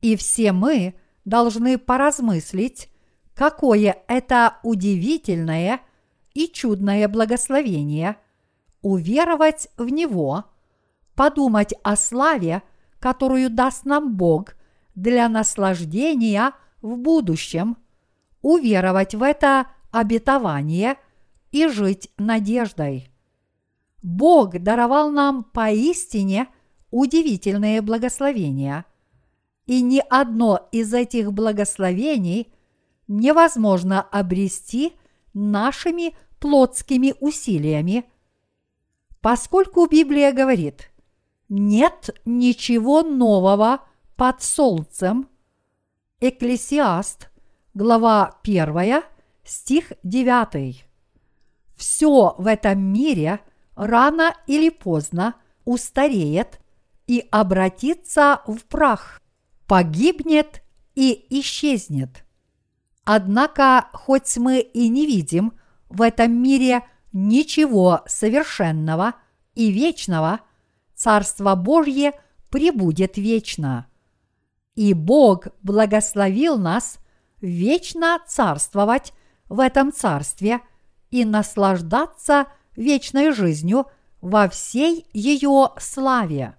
И 0.02 0.18
все 0.18 0.52
мы 0.52 0.94
должны 1.24 1.78
поразмыслить, 1.78 2.90
какое 3.34 3.96
это 4.10 4.58
удивительное 4.62 5.80
и 6.34 6.50
чудное 6.50 7.08
благословение, 7.08 8.18
уверовать 8.82 9.70
в 9.78 9.88
него, 9.88 10.44
подумать 11.16 11.74
о 11.82 11.96
славе, 11.96 12.62
которую 13.00 13.50
даст 13.50 13.86
нам 13.86 14.18
Бог 14.18 14.56
для 14.94 15.30
наслаждения 15.30 16.52
в 16.82 16.98
будущем, 16.98 17.78
уверовать 18.42 19.16
в 19.16 19.24
это 19.24 19.68
обетование 19.92 20.98
и 21.54 21.68
жить 21.68 22.12
надеждой. 22.18 23.10
Бог 24.02 24.60
даровал 24.60 25.10
нам 25.10 25.46
поистине 25.46 26.50
удивительные 26.94 27.82
благословения, 27.82 28.86
и 29.66 29.82
ни 29.82 30.02
одно 30.10 30.70
из 30.72 30.94
этих 30.94 31.34
благословений 31.34 32.52
невозможно 33.08 34.02
обрести 34.02 34.94
нашими 35.34 36.16
плотскими 36.40 37.14
усилиями, 37.20 38.06
поскольку 39.22 39.88
Библия 39.88 40.32
говорит– 40.32 40.90
нет 41.56 42.10
ничего 42.26 43.04
нового 43.04 43.82
под 44.16 44.42
солнцем. 44.42 45.30
Экклесиаст, 46.20 47.30
глава 47.76 48.40
1, 48.44 49.04
стих 49.44 49.94
9. 50.02 50.86
Все 51.76 52.36
в 52.38 52.48
этом 52.48 52.82
мире 52.82 53.40
рано 53.76 54.36
или 54.48 54.70
поздно 54.70 55.36
устареет 55.64 56.60
и 57.08 57.28
обратится 57.32 58.42
в 58.48 58.64
прах, 58.66 59.22
погибнет 59.68 60.64
и 60.96 61.26
исчезнет. 61.40 62.26
Однако, 63.04 63.88
хоть 63.94 64.38
мы 64.38 64.60
и 64.60 64.88
не 64.88 65.06
видим 65.06 65.54
в 65.90 66.02
этом 66.02 66.32
мире 66.32 66.82
ничего 67.12 68.02
совершенного 68.08 69.16
и 69.56 69.72
вечного– 69.72 70.40
Царство 70.96 71.56
Божье 71.56 72.14
пребудет 72.50 73.18
вечно. 73.18 73.88
И 74.76 74.94
Бог 74.94 75.48
благословил 75.62 76.58
нас 76.58 76.98
вечно 77.42 78.20
царствовать 78.26 79.12
в 79.50 79.60
этом 79.60 79.92
царстве 79.92 80.62
и 81.12 81.26
наслаждаться 81.26 82.48
вечной 82.76 83.34
жизнью 83.34 83.88
во 84.22 84.48
всей 84.48 85.06
ее 85.14 85.72
славе. 85.78 86.56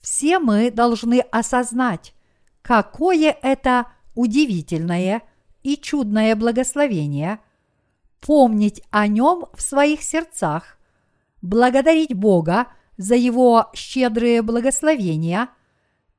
Все 0.00 0.38
мы 0.38 0.70
должны 0.70 1.20
осознать, 1.20 2.14
какое 2.62 3.36
это 3.42 3.86
удивительное 4.14 5.22
и 5.62 5.76
чудное 5.76 6.34
благословение, 6.36 7.40
помнить 8.20 8.82
о 8.90 9.06
нем 9.06 9.46
в 9.52 9.60
своих 9.60 10.02
сердцах, 10.02 10.78
благодарить 11.42 12.14
Бога 12.14 12.66
за 12.96 13.14
его 13.14 13.70
щедрые 13.74 14.42
благословения 14.42 15.48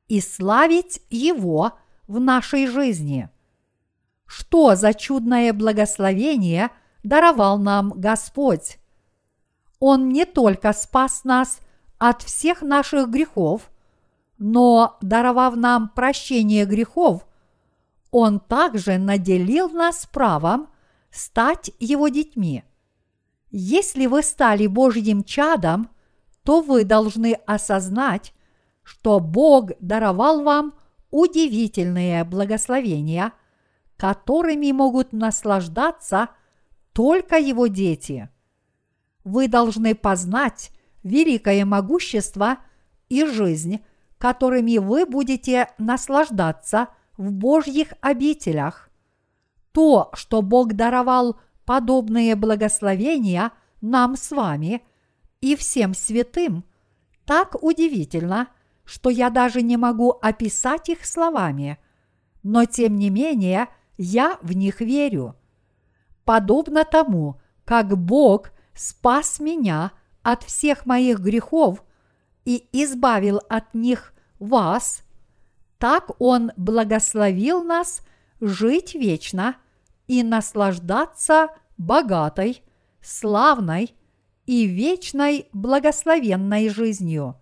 и 0.08 0.20
славить 0.20 1.02
Его 1.10 1.74
в 2.08 2.20
нашей 2.20 2.68
жизни. 2.68 3.30
Что 4.26 4.76
за 4.76 4.94
чудное 4.94 5.54
благословение 5.54 6.70
даровал 7.04 7.58
нам 7.58 7.94
Господь? 7.96 8.78
Он 9.80 10.10
не 10.10 10.26
только 10.26 10.74
спас 10.74 11.24
нас 11.24 11.60
от 12.02 12.24
всех 12.24 12.64
наших 12.64 13.10
грехов, 13.10 13.70
но, 14.40 14.98
даровав 15.02 15.56
нам 15.56 15.90
прощение 15.90 16.66
грехов, 16.66 17.28
Он 18.10 18.40
также 18.40 18.98
наделил 18.98 19.70
нас 19.70 20.08
правом 20.12 20.68
стать 21.12 21.70
Его 21.78 22.08
детьми. 22.08 22.64
Если 23.52 24.08
вы 24.08 24.24
стали 24.24 24.66
Божьим 24.66 25.24
чадом, 25.24 25.92
то 26.44 26.62
вы 26.62 26.86
должны 26.86 27.34
осознать, 27.46 28.34
что 28.82 29.20
Бог 29.20 29.74
даровал 29.80 30.42
вам 30.42 30.74
удивительные 31.12 32.24
благословения, 32.24 33.32
которыми 33.96 34.72
могут 34.72 35.14
наслаждаться 35.14 36.30
только 36.94 37.38
Его 37.38 37.68
дети– 37.68 38.28
вы 39.24 39.48
должны 39.48 39.96
познать 39.96 40.72
великое 41.04 41.66
могущество 41.66 42.58
и 43.10 43.26
жизнь, 43.26 43.82
которыми 44.18 44.78
вы 44.78 45.06
будете 45.06 45.70
наслаждаться 45.78 46.90
в 47.18 47.32
Божьих 47.32 47.94
обителях. 48.02 48.90
То, 49.72 50.10
что 50.14 50.42
Бог 50.42 50.74
даровал 50.74 51.40
подобные 51.66 52.36
благословения 52.36 53.52
нам 53.82 54.16
с 54.16 54.32
вами 54.32 54.84
и 55.40 55.56
всем 55.56 55.94
святым, 55.94 56.64
так 57.26 57.62
удивительно, 57.64 58.48
что 58.84 59.10
я 59.10 59.30
даже 59.30 59.62
не 59.62 59.78
могу 59.78 60.12
описать 60.22 60.90
их 60.90 61.06
словами, 61.06 61.78
но 62.44 62.66
тем 62.66 62.96
не 62.98 63.10
менее 63.10 63.68
я 63.98 64.38
в 64.42 64.54
них 64.54 64.82
верю. 64.82 65.36
Подобно 66.26 66.84
тому, 66.84 67.40
как 67.66 67.98
Бог– 67.98 68.52
спас 68.74 69.40
меня 69.40 69.92
от 70.24 70.44
всех 70.44 70.86
моих 70.86 71.20
грехов 71.20 71.84
и 72.46 72.68
избавил 72.72 73.42
от 73.50 73.74
них 73.74 74.14
вас, 74.40 75.04
так 75.78 76.12
Он 76.20 76.52
благословил 76.58 77.64
нас 77.64 78.02
жить 78.40 78.94
вечно 78.96 79.56
и 80.08 80.24
наслаждаться 80.24 81.50
богатой, 81.78 82.64
славной 83.02 83.96
и 84.46 84.66
вечной 84.66 85.48
благословенной 85.54 86.70
жизнью. 86.70 87.36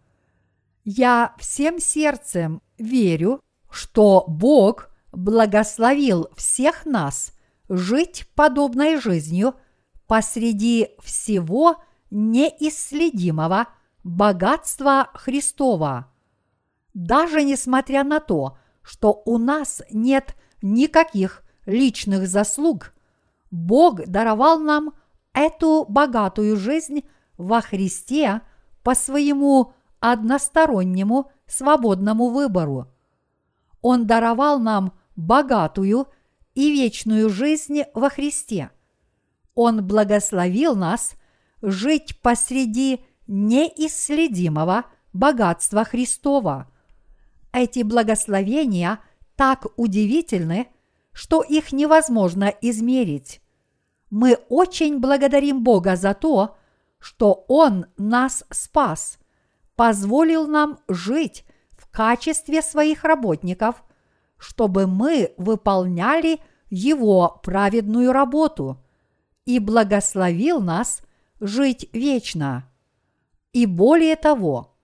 Я 0.83 1.33
всем 1.37 1.79
сердцем 1.79 2.61
верю, 2.77 3.41
что 3.69 4.25
Бог 4.27 4.89
благословил 5.11 6.29
всех 6.35 6.85
нас 6.85 7.33
жить 7.67 8.25
подобной 8.35 8.99
жизнью– 8.99 9.55
посреди 10.09 10.89
всего 10.99 11.77
неисследимого 12.09 13.67
богатства 14.03 15.09
Христова. 15.13 16.11
Даже 16.93 17.43
несмотря 17.43 18.03
на 18.03 18.19
то, 18.19 18.57
что 18.81 19.21
у 19.25 19.37
нас 19.37 19.81
нет 19.91 20.35
никаких 20.61 21.43
личных 21.65 22.27
заслуг, 22.27 22.93
Бог 23.51 24.05
даровал 24.05 24.59
нам 24.59 24.93
эту 25.33 25.85
богатую 25.87 26.57
жизнь 26.57 27.03
во 27.37 27.61
Христе 27.61 28.41
по 28.83 28.95
своему 28.95 29.73
одностороннему 29.99 31.31
свободному 31.45 32.29
выбору. 32.29 32.91
Он 33.81 34.07
даровал 34.07 34.59
нам 34.59 34.93
богатую 35.15 36.07
и 36.53 36.71
вечную 36.71 37.29
жизнь 37.29 37.83
во 37.93 38.09
Христе– 38.09 38.71
он 39.61 39.85
благословил 39.85 40.73
нас 40.73 41.15
жить 41.61 42.19
посреди 42.21 43.01
неисследимого 43.27 44.85
богатства 45.13 45.83
Христова. 45.83 46.67
Эти 47.51 47.83
благословения 47.83 48.99
так 49.35 49.67
удивительны, 49.77 50.67
что 51.11 51.41
их 51.41 51.71
невозможно 51.71 52.53
измерить. 52.61 53.41
Мы 54.09 54.37
очень 54.49 54.99
благодарим 54.99 55.63
Бога 55.63 55.95
за 55.95 56.13
то, 56.13 56.57
что 56.99 57.45
Он 57.47 57.85
нас 57.97 58.43
спас, 58.49 59.19
позволил 59.75 60.47
нам 60.47 60.79
жить 60.87 61.45
в 61.71 61.89
качестве 61.89 62.61
своих 62.61 63.03
работников, 63.03 63.83
чтобы 64.37 64.87
мы 64.87 65.33
выполняли 65.37 66.39
Его 66.69 67.39
праведную 67.43 68.11
работу– 68.11 68.83
и 69.49 69.57
благословил 69.57 70.61
нас 70.61 71.01
жить 71.39 71.89
вечно. 71.93 72.69
И 73.53 73.65
более 73.65 74.15
того, 74.15 74.75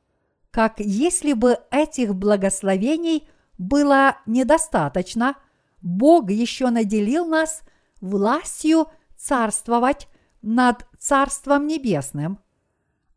как 0.51 0.79
если 0.79 1.33
бы 1.33 1.59
этих 1.69 2.15
благословений 2.15 3.27
было 3.57 4.17
недостаточно, 4.25 5.35
Бог 5.81 6.31
еще 6.31 6.69
наделил 6.69 7.25
нас 7.25 7.61
властью 8.01 8.87
царствовать 9.17 10.07
над 10.41 10.87
Царством 10.99 11.67
Небесным. 11.67 12.39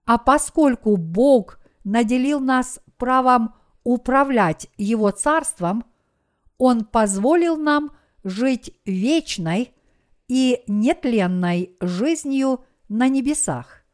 А 0.05 0.19
поскольку 0.19 0.97
Бог 0.97 1.59
наделил 1.85 2.41
нас 2.41 2.81
правом 2.97 3.55
управлять 3.85 4.69
Его 4.77 5.11
Царством, 5.11 5.85
Он 6.59 6.85
позволил 6.85 7.57
нам 7.57 7.93
жить 8.25 8.79
вечной 8.85 9.73
и 10.29 10.63
нетленной 10.67 11.77
жизнью 11.81 12.65
на 12.89 13.09
небесах. 13.09 13.85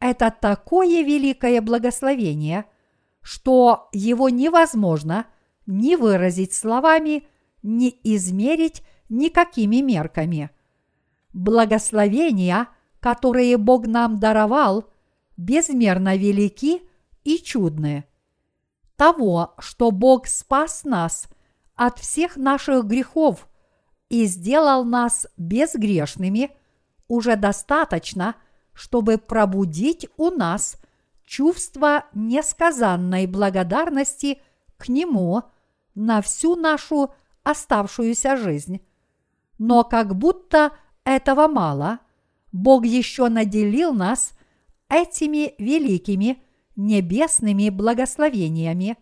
Это 0.00 0.30
такое 0.30 1.02
великое 1.02 1.60
благословение, 1.60 2.66
что 3.22 3.88
его 3.92 4.28
невозможно 4.28 5.26
ни 5.66 5.96
выразить 5.96 6.52
словами, 6.52 7.26
ни 7.62 7.88
измерить 8.04 8.82
никакими 9.08 9.76
мерками. 9.76 10.50
Благословения, 11.32 12.68
которые 13.00 13.56
Бог 13.56 13.86
нам 13.86 14.20
даровал, 14.20 14.90
безмерно 15.36 16.16
велики 16.16 16.82
и 17.24 17.38
чудны. 17.38 18.04
Того, 18.96 19.54
что 19.58 19.90
Бог 19.90 20.26
спас 20.26 20.84
нас 20.84 21.28
от 21.74 21.98
всех 21.98 22.36
наших 22.36 22.84
грехов– 22.84 23.48
и 24.08 24.26
сделал 24.26 24.84
нас 24.84 25.26
безгрешными, 25.36 26.50
уже 27.08 27.36
достаточно, 27.36 28.36
чтобы 28.72 29.18
пробудить 29.18 30.08
у 30.16 30.30
нас 30.30 30.76
чувство 31.24 32.04
несказанной 32.14 33.26
благодарности 33.26 34.40
к 34.76 34.88
Нему 34.88 35.42
на 35.94 36.20
всю 36.20 36.56
нашу 36.56 37.14
оставшуюся 37.42 38.36
жизнь. 38.36 38.80
Но 39.58 39.84
как 39.84 40.14
будто 40.14 40.72
этого 41.04 41.48
мало, 41.48 42.00
Бог 42.52 42.84
еще 42.84 43.28
наделил 43.28 43.92
нас 43.92 44.32
этими 44.88 45.54
великими 45.58 46.42
небесными 46.76 47.70
благословениями, 47.70 48.98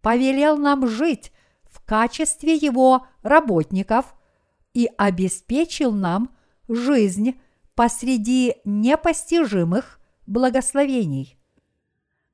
повелел 0.00 0.56
нам 0.56 0.88
жить 0.88 1.32
в 1.64 1.84
качестве 1.84 2.54
Его 2.54 3.06
работников– 3.22 4.14
и 4.74 4.88
обеспечил 4.96 5.92
нам 5.92 6.30
жизнь 6.74 7.40
посреди 7.74 8.56
непостижимых 8.64 10.00
благословений. 10.26 11.38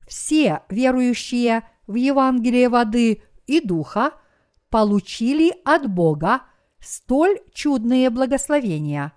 Все 0.07 0.63
верующие 0.69 1.63
в 1.87 1.95
Евангелие 1.95 2.69
воды 2.69 3.23
и 3.47 3.61
духа 3.61 4.13
получили 4.69 5.53
от 5.65 5.89
Бога 5.89 6.43
столь 6.79 7.39
чудные 7.53 8.09
благословения. 8.09 9.13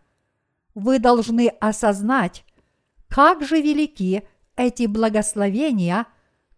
Вы 0.74 0.98
должны 0.98 1.48
осознать, 1.48 2.44
как 3.08 3.42
же 3.42 3.60
велики 3.60 4.26
эти 4.56 4.86
благословения, 4.86 6.06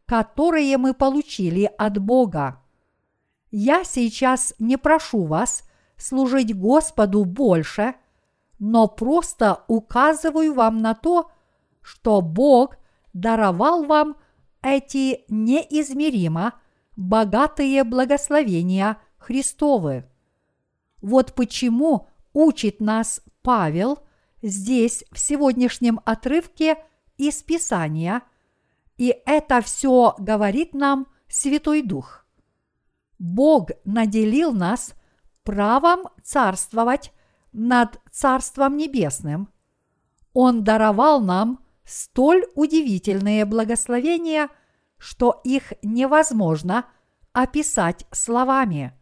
которые 0.07 0.77
мы 0.79 0.95
получили 0.95 1.71
от 1.79 1.99
Бога. 1.99 2.63
Я 3.51 3.85
сейчас 3.85 4.55
не 4.59 4.77
прошу 4.77 5.25
вас 5.25 5.69
служить 5.97 6.57
Господу 6.57 7.25
больше, 7.25 7.95
но 8.59 8.89
просто 8.89 9.65
указываю 9.69 10.55
вам 10.55 10.81
на 10.81 10.95
то, 10.95 11.31
что 11.81 12.21
Бог 12.21 12.77
даровал 13.13 13.85
вам 13.85 14.17
эти 14.63 15.25
неизмеримо 15.29 16.55
богатые 16.97 17.85
благословения 17.85 18.99
Христовы. 19.19 20.09
Вот 21.03 21.35
почему 21.35 22.09
учит 22.33 22.81
нас 22.81 23.21
Павел 23.43 23.99
здесь 24.43 25.05
в 25.11 25.19
сегодняшнем 25.19 26.01
отрывке 26.05 26.77
из 27.17 27.43
Писания, 27.43 28.23
и 28.97 29.15
это 29.27 29.61
все 29.61 30.15
говорит 30.19 30.75
нам 30.75 31.07
Святой 31.29 31.83
Дух. 31.83 32.25
Бог 33.19 33.71
наделил 33.85 34.53
нас 34.53 34.95
правом 35.43 36.09
царствовать 36.23 37.13
над 37.55 38.01
Царством 38.11 38.77
Небесным. 38.77 39.49
Он 40.35 40.65
даровал 40.65 41.21
нам 41.21 41.65
столь 41.85 42.45
удивительные 42.55 43.45
благословения, 43.47 44.49
что 44.99 45.41
их 45.45 45.73
невозможно 45.83 46.87
описать 47.33 48.07
словами. 48.11 48.93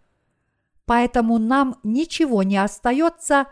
Поэтому 0.84 1.38
нам 1.38 1.78
ничего 1.82 2.42
не 2.42 2.58
остается, 2.58 3.46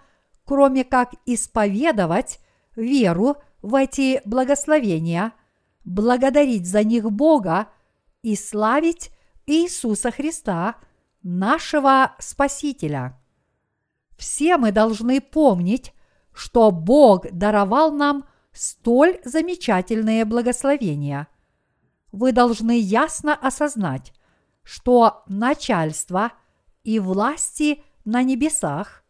кроме 0.45 0.85
как 0.85 1.15
исповедовать 1.27 2.41
веру 2.77 3.37
в 3.63 3.75
эти 3.75 4.21
благословения, 4.25 5.33
благодарить 5.85 6.67
за 6.67 6.85
них 6.85 7.11
Бога 7.11 7.69
и 8.23 8.37
славить 8.37 9.11
Иисуса 9.47 10.11
Христа, 10.11 10.77
нашего 11.23 12.15
Спасителя. 12.19 13.20
Все 14.21 14.59
мы 14.59 14.71
должны 14.71 15.23
помнить, 15.23 15.95
что 16.35 16.71
Бог 16.71 17.25
даровал 17.33 17.91
нам 17.91 18.27
столь 18.53 19.19
замечательные 19.25 20.27
благословения. 20.27 21.27
Вы 22.13 22.33
должны 22.33 22.79
ясно 22.79 23.35
осознать, 23.35 24.13
что 24.63 25.23
начальство 25.27 26.33
и 26.85 27.01
власти 27.01 27.83
на 28.05 28.23
небесах 28.23 29.05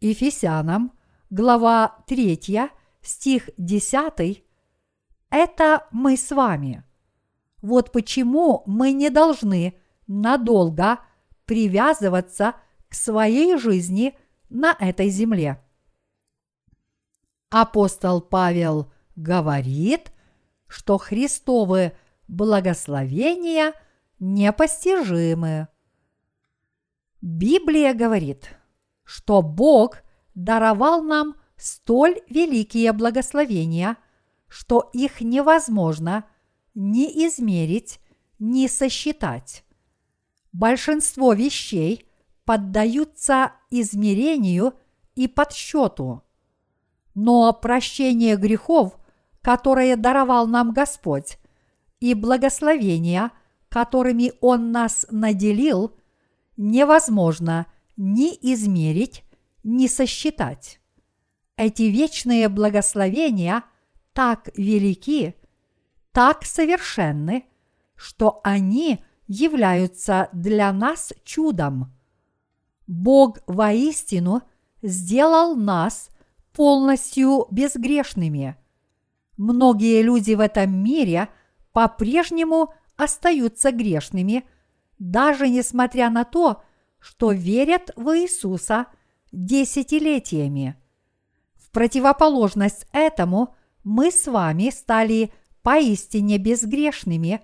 Ефесянам, 0.00 0.92
глава 1.30 2.04
3, 2.06 2.70
стих 3.02 3.50
10, 3.56 4.44
это 5.30 5.88
мы 5.90 6.16
с 6.16 6.30
вами. 6.30 6.84
Вот 7.62 7.90
почему 7.90 8.62
мы 8.64 8.92
не 8.92 9.10
должны 9.10 9.74
надолго 10.06 11.00
привязываться 11.46 12.54
к 12.88 12.94
своей 12.94 13.56
жизни 13.56 14.16
на 14.50 14.76
этой 14.78 15.08
земле. 15.08 15.62
Апостол 17.50 18.20
Павел 18.20 18.92
говорит, 19.16 20.12
что 20.66 20.98
Христовы 20.98 21.96
благословения 22.28 23.72
непостижимы. 24.18 25.68
Библия 27.20 27.92
говорит, 27.92 28.50
что 29.02 29.42
Бог 29.42 30.02
даровал 30.34 31.02
нам 31.02 31.34
столь 31.56 32.20
великие 32.28 32.92
благословения, 32.92 33.96
что 34.48 34.88
их 34.92 35.20
невозможно 35.20 36.24
ни 36.74 37.26
измерить, 37.26 38.00
ни 38.38 38.66
сосчитать. 38.68 39.64
Большинство 40.52 41.32
вещей 41.32 42.09
поддаются 42.50 43.52
измерению 43.70 44.74
и 45.14 45.28
подсчету– 45.28 46.24
но 47.14 47.52
прощение 47.52 48.36
грехов, 48.36 48.98
которое 49.40 49.96
даровал 49.96 50.46
нам 50.46 50.72
Господь, 50.72 51.38
и 52.00 52.14
благословения, 52.14 53.30
которыми 53.68 54.32
Он 54.40 54.72
нас 54.72 55.06
наделил, 55.10 55.96
невозможно 56.56 57.66
ни 57.96 58.36
измерить, 58.40 59.22
ни 59.62 59.86
сосчитать. 59.86 60.80
Эти 61.56 61.82
вечные 61.82 62.48
благословения 62.48 63.64
так 64.12 64.48
велики, 64.56 65.36
так 66.12 66.44
совершенны, 66.44 67.44
что 67.94 68.40
они 68.42 69.04
являются 69.26 70.30
для 70.32 70.72
нас 70.72 71.12
чудом. 71.22 71.94
Бог 72.90 73.38
воистину 73.46 74.42
сделал 74.82 75.56
нас– 75.56 76.10
полностью 76.52 77.46
безгрешными. 77.50 78.56
Многие 79.36 80.02
люди 80.02 80.34
в 80.34 80.40
этом 80.40 80.82
мире 80.82 81.28
по-прежнему 81.72 82.74
остаются 82.96 83.72
грешными, 83.72 84.44
даже 84.98 85.48
несмотря 85.48 86.10
на 86.10 86.24
то, 86.24 86.62
что 86.98 87.32
верят 87.32 87.92
в 87.96 88.14
Иисуса 88.18 88.86
десятилетиями. 89.32 90.76
В 91.54 91.70
противоположность 91.70 92.86
этому 92.92 93.54
мы 93.84 94.10
с 94.10 94.26
вами 94.26 94.70
стали 94.70 95.32
поистине 95.62 96.36
безгрешными, 96.38 97.40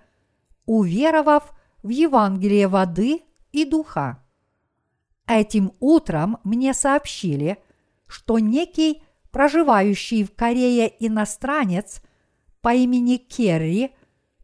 уверовав 0.66 1.56
в 1.82 1.88
Евангелие 1.88 2.68
воды 2.68 3.22
и 3.52 3.64
духа. 3.64 4.22
Этим 5.26 5.72
утром 5.80 6.38
мне 6.44 6.74
сообщили– 6.74 7.58
что 8.06 8.38
некий 8.38 9.02
проживающий 9.30 10.24
в 10.24 10.34
Корее 10.34 10.92
иностранец 11.04 12.00
по 12.60 12.74
имени 12.74 13.16
Керри 13.16 13.94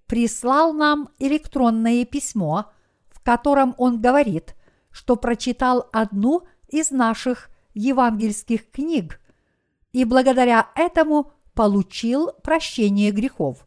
прислал 0.07 0.73
нам 0.73 1.09
электронное 1.19 2.05
письмо, 2.05 2.67
в 3.09 3.23
котором 3.23 3.75
он 3.79 4.01
говорит, 4.01 4.55
что 4.91 5.17
прочитал 5.17 5.89
одну 5.93 6.43
из 6.69 6.91
наших 6.91 7.51
евангельских 7.75 8.71
книг 8.71 9.21
и 9.93 10.05
благодаря 10.05 10.69
этому 10.75 11.33
получил 11.55 12.33
прощение 12.43 13.11
грехов. 13.11 13.67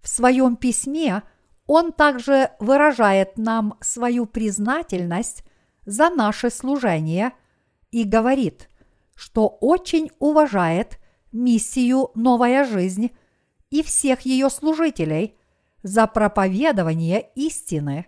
В 0.00 0.08
своем 0.08 0.56
письме 0.56 1.22
он 1.66 1.92
также 1.92 2.50
выражает 2.58 3.38
нам 3.38 3.78
свою 3.80 4.26
признательность 4.26 5.44
за 5.84 6.10
наше 6.10 6.50
служение 6.50 7.32
и 7.90 8.04
говорит, 8.04 8.68
что 9.14 9.48
очень 9.48 10.10
уважает 10.18 10.98
миссию 11.32 12.10
«Новая 12.14 12.64
жизнь» 12.64 13.10
и 13.70 13.82
всех 13.82 14.22
ее 14.22 14.50
служителей 14.50 15.36
за 15.82 16.06
проповедование 16.06 17.30
истины. 17.34 18.06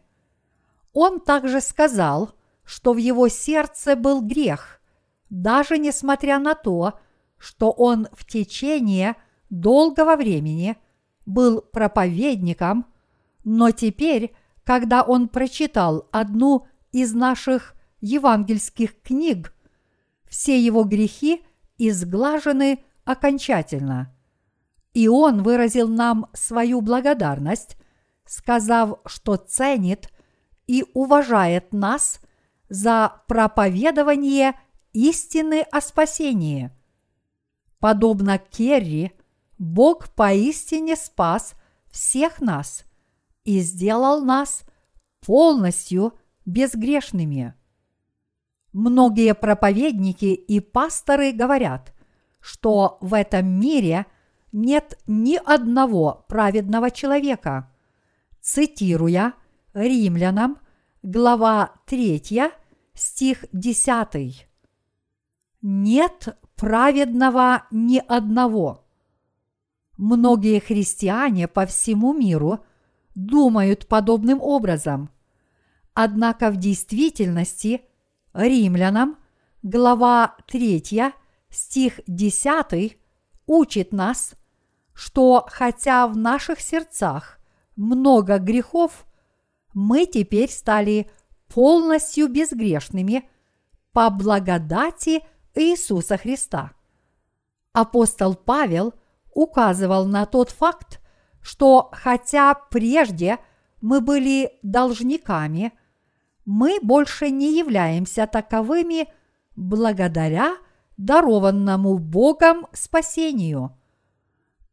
Он 0.92 1.20
также 1.20 1.60
сказал, 1.60 2.32
что 2.64 2.92
в 2.92 2.98
его 2.98 3.28
сердце 3.28 3.96
был 3.96 4.22
грех, 4.22 4.80
даже 5.28 5.78
несмотря 5.78 6.38
на 6.38 6.54
то, 6.54 6.98
что 7.38 7.70
он 7.70 8.08
в 8.12 8.24
течение 8.24 9.16
долгого 9.50 10.16
времени 10.16 10.76
был 11.26 11.60
проповедником, 11.60 12.86
но 13.44 13.70
теперь, 13.70 14.34
когда 14.64 15.02
он 15.02 15.28
прочитал 15.28 16.08
одну 16.12 16.66
из 16.94 17.12
наших 17.12 17.74
евангельских 18.00 19.02
книг, 19.02 19.52
все 20.28 20.64
его 20.64 20.84
грехи 20.84 21.44
изглажены 21.76 22.84
окончательно. 23.04 24.14
И 24.92 25.08
он 25.08 25.42
выразил 25.42 25.88
нам 25.88 26.26
свою 26.34 26.80
благодарность, 26.82 27.76
сказав, 28.24 29.00
что 29.06 29.34
ценит 29.34 30.12
и 30.68 30.84
уважает 30.94 31.72
нас 31.72 32.20
за 32.68 33.22
проповедование 33.26 34.54
истины 34.92 35.62
о 35.62 35.80
спасении. 35.80 36.70
Подобно 37.80 38.38
Керри, 38.38 39.10
Бог 39.58 40.10
поистине 40.14 40.94
спас 40.94 41.54
всех 41.90 42.40
нас 42.40 42.84
и 43.42 43.58
сделал 43.58 44.24
нас 44.24 44.62
полностью 45.20 46.16
безгрешными. 46.44 47.54
Многие 48.72 49.34
проповедники 49.34 50.34
и 50.34 50.60
пасторы 50.60 51.32
говорят, 51.32 51.94
что 52.40 52.98
в 53.00 53.14
этом 53.14 53.46
мире 53.46 54.06
нет 54.52 54.98
ни 55.06 55.36
одного 55.36 56.24
праведного 56.28 56.90
человека. 56.90 57.72
Цитируя 58.40 59.34
Римлянам, 59.72 60.58
глава 61.02 61.72
3, 61.86 62.50
стих 62.94 63.44
10. 63.52 64.48
Нет 65.62 66.38
праведного 66.56 67.66
ни 67.70 68.02
одного. 68.06 68.84
Многие 69.96 70.60
христиане 70.60 71.46
по 71.48 71.66
всему 71.66 72.12
миру 72.12 72.64
думают 73.14 73.86
подобным 73.86 74.40
образом. 74.40 75.10
Однако 75.94 76.50
в 76.50 76.56
действительности 76.56 77.82
римлянам, 78.32 79.16
глава 79.62 80.36
3, 80.48 81.14
стих 81.50 82.00
10 82.08 82.98
учит 83.46 83.92
нас, 83.92 84.34
что 84.92 85.46
хотя 85.48 86.08
в 86.08 86.16
наших 86.16 86.60
сердцах 86.60 87.38
много 87.76 88.38
грехов, 88.38 89.06
мы 89.72 90.06
теперь 90.06 90.50
стали 90.50 91.10
полностью 91.48 92.28
безгрешными 92.28 93.28
по 93.92 94.10
благодати 94.10 95.22
Иисуса 95.54 96.16
Христа. 96.16 96.72
Апостол 97.72 98.34
Павел 98.34 98.94
указывал 99.32 100.06
на 100.06 100.26
тот 100.26 100.50
факт, 100.50 101.00
что 101.40 101.90
хотя 101.92 102.54
прежде 102.54 103.38
мы 103.80 104.00
были 104.00 104.58
должниками, 104.62 105.72
мы 106.44 106.78
больше 106.82 107.30
не 107.30 107.56
являемся 107.56 108.26
таковыми 108.26 109.08
благодаря 109.56 110.56
дарованному 110.96 111.98
Богом 111.98 112.66
спасению. 112.72 113.76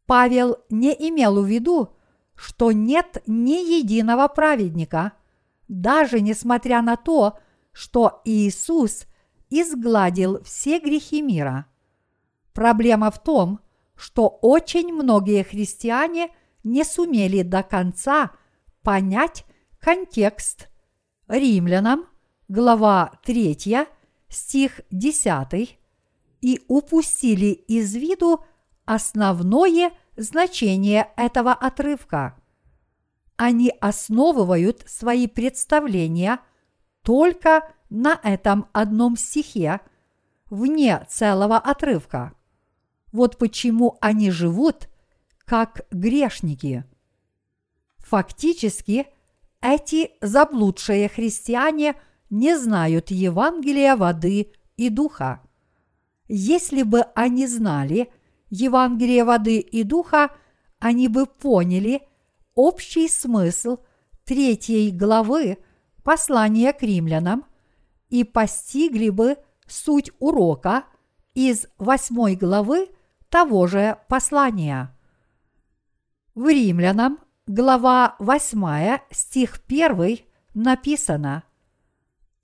Павел 0.06 0.58
не 0.70 0.92
имел 0.92 1.42
в 1.42 1.48
виду, 1.48 1.96
что 2.36 2.72
нет 2.72 3.24
ни 3.28 3.80
единого 3.80 4.28
праведника, 4.28 5.14
даже 5.68 6.20
несмотря 6.20 6.82
на 6.82 6.98
то, 6.98 7.40
что 7.72 8.22
Иисус 8.26 9.06
изгладил 9.50 10.44
все 10.44 10.80
грехи 10.80 11.22
мира. 11.22 11.68
Проблема 12.54 13.12
в 13.12 13.24
том, 13.24 13.60
что 13.96 14.28
очень 14.28 14.92
многие 14.94 15.44
христиане 15.44 16.30
не 16.64 16.84
сумели 16.84 17.44
до 17.44 17.64
конца 17.64 18.32
понять 18.82 19.46
контекст 19.80 20.71
римлянам, 21.32 22.06
глава 22.48 23.14
3, 23.24 23.88
стих 24.28 24.82
10, 24.92 25.80
и 26.42 26.62
упустили 26.68 27.48
из 27.48 27.96
виду 27.96 28.44
основное 28.86 29.92
значение 30.18 31.10
этого 31.16 31.54
отрывка. 31.54 32.38
Они 33.38 33.74
основывают 33.80 34.84
свои 34.86 35.28
представления 35.28 36.40
только 37.02 37.72
на 37.90 38.20
этом 38.22 38.68
одном 38.74 39.18
стихе, 39.18 39.80
вне 40.50 41.06
целого 41.10 41.58
отрывка. 41.58 42.34
Вот 43.12 43.38
почему 43.38 43.98
они 44.02 44.32
живут 44.32 44.90
как 45.46 45.86
грешники. 45.92 46.86
Фактически, 47.98 49.08
эти 49.62 50.12
заблудшие 50.22 51.08
христиане 51.08 51.96
не 52.30 52.58
знают 52.58 53.12
Евангелия 53.12 53.96
воды 53.96 54.52
и 54.78 54.90
духа. 54.90 55.42
Если 56.28 56.84
бы 56.84 57.02
они 57.16 57.46
знали 57.48 58.12
Евангелие 58.50 59.24
воды 59.24 59.60
и 59.60 59.84
духа, 59.84 60.32
они 60.80 61.08
бы 61.08 61.26
поняли 61.26 62.02
общий 62.56 63.08
смысл 63.08 63.78
третьей 64.26 64.92
главы 64.92 65.58
послания 66.04 66.74
к 66.74 66.82
римлянам 66.82 67.46
и 68.10 68.24
постигли 68.24 69.10
бы 69.10 69.38
суть 69.68 70.12
урока 70.20 70.86
из 71.34 71.68
восьмой 71.78 72.36
главы 72.36 72.90
того 73.30 73.68
же 73.68 73.98
послания. 74.10 74.98
В 76.36 76.48
римлянам, 76.48 77.20
глава 77.48 78.16
8, 78.20 79.00
стих 79.12 79.62
1 79.68 80.20
написано 80.54 81.44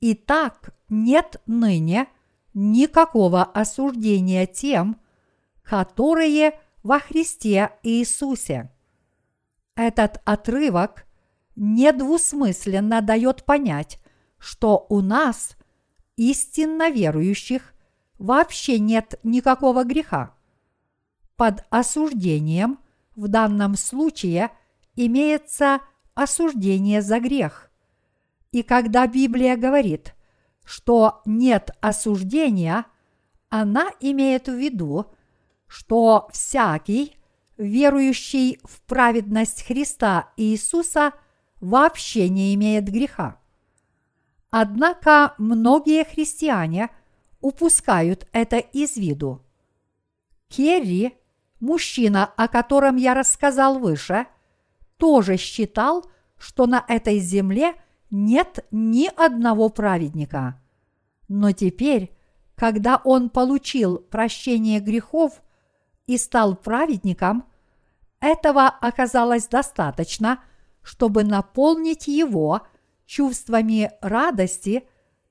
«Итак, 0.01 0.75
нет 0.89 1.41
ныне 1.45 2.07
никакого 2.53 3.43
осуждения 3.43 4.45
тем, 4.45 4.99
которые 5.63 6.59
во 6.83 6.99
Христе 6.99 7.71
Иисусе. 7.83 8.71
Этот 9.75 10.21
отрывок 10.25 11.05
недвусмысленно 11.55 13.01
дает 13.01 13.43
понять, 13.43 13.99
что 14.39 14.85
у 14.89 15.01
нас, 15.01 15.57
истинно 16.15 16.89
верующих, 16.89 17.73
вообще 18.17 18.79
нет 18.79 19.19
никакого 19.23 19.83
греха. 19.83 20.33
Под 21.35 21.65
осуждением 21.69 22.79
в 23.15 23.27
данном 23.27 23.75
случае 23.75 24.51
имеется 24.97 25.79
осуждение 26.15 27.01
за 27.01 27.21
грех. 27.21 27.71
И 28.51 28.63
когда 28.63 29.07
Библия 29.07 29.55
говорит, 29.55 30.15
что 30.65 31.21
нет 31.25 31.71
осуждения, 31.79 32.85
она 33.49 33.91
имеет 34.01 34.47
в 34.47 34.53
виду, 34.53 35.05
что 35.67 36.27
всякий, 36.33 37.15
верующий 37.57 38.59
в 38.63 38.81
праведность 38.81 39.65
Христа 39.65 40.31
Иисуса, 40.35 41.13
вообще 41.61 42.29
не 42.29 42.53
имеет 42.55 42.85
греха. 42.89 43.39
Однако 44.49 45.35
многие 45.37 46.03
христиане 46.03 46.89
упускают 47.41 48.27
это 48.31 48.57
из 48.57 48.97
виду. 48.97 49.43
Керри, 50.47 51.15
мужчина, 51.59 52.25
о 52.25 52.47
котором 52.47 52.95
я 52.95 53.13
рассказал 53.13 53.79
выше, 53.79 54.27
тоже 54.97 55.37
считал, 55.37 56.05
что 56.37 56.65
на 56.65 56.83
этой 56.87 57.19
земле– 57.19 57.75
нет 58.09 58.65
ни 58.71 59.09
одного 59.15 59.69
праведника. 59.69 60.59
Но 61.27 61.51
теперь, 61.51 62.15
когда 62.55 63.01
он 63.03 63.29
получил 63.29 63.97
прощение 63.97 64.79
грехов 64.79 65.41
и 66.05 66.17
стал 66.17 66.55
праведником, 66.55 67.45
этого 68.19 68.67
оказалось 68.67 69.47
достаточно, 69.47 70.41
чтобы 70.81 71.23
наполнить 71.23 72.07
его 72.07 72.61
чувствами 73.05 73.91
радости 74.01 74.87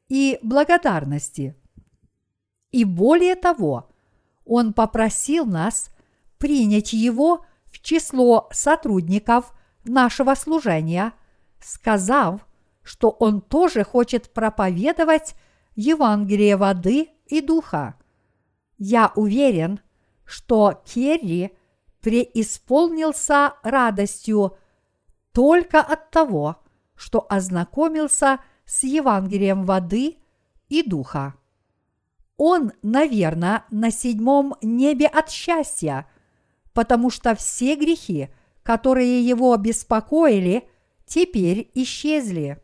и 0.08 0.38
благодарности. 0.42 1.56
И 2.70 2.84
более 2.84 3.34
того, 3.36 3.88
он 4.44 4.72
попросил 4.72 5.46
нас 5.46 5.90
принять 6.38 6.92
его 6.92 7.44
в 7.64 7.80
число 7.80 8.48
сотрудников 8.52 9.55
нашего 9.88 10.34
служения, 10.34 11.12
сказав, 11.60 12.46
что 12.82 13.10
он 13.10 13.40
тоже 13.40 13.84
хочет 13.84 14.32
проповедовать 14.32 15.34
Евангелие 15.74 16.56
воды 16.56 17.08
и 17.26 17.40
духа. 17.40 17.96
Я 18.78 19.12
уверен, 19.16 19.80
что 20.24 20.82
Керри 20.84 21.56
преисполнился 22.00 23.54
радостью 23.62 24.56
только 25.32 25.80
от 25.80 26.10
того, 26.10 26.56
что 26.94 27.26
ознакомился 27.28 28.40
с 28.64 28.84
Евангелием 28.84 29.64
воды 29.64 30.18
и 30.68 30.82
духа. 30.82 31.34
Он, 32.36 32.72
наверное, 32.82 33.64
на 33.70 33.90
седьмом 33.90 34.54
небе 34.62 35.06
от 35.06 35.30
счастья, 35.30 36.06
потому 36.72 37.10
что 37.10 37.34
все 37.34 37.76
грехи, 37.76 38.28
которые 38.66 39.24
его 39.24 39.56
беспокоили, 39.56 40.68
теперь 41.06 41.70
исчезли. 41.74 42.60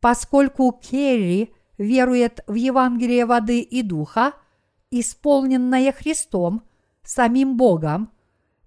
Поскольку 0.00 0.70
Керри 0.70 1.52
верует 1.76 2.44
в 2.46 2.54
Евангелие 2.54 3.26
воды 3.26 3.62
и 3.62 3.82
духа, 3.82 4.32
исполненное 4.92 5.90
Христом, 5.90 6.62
самим 7.02 7.56
Богом, 7.56 8.12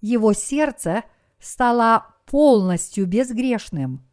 его 0.02 0.34
сердце 0.34 1.06
стало 1.40 2.06
полностью 2.26 3.08
безгрешным. 3.08 4.06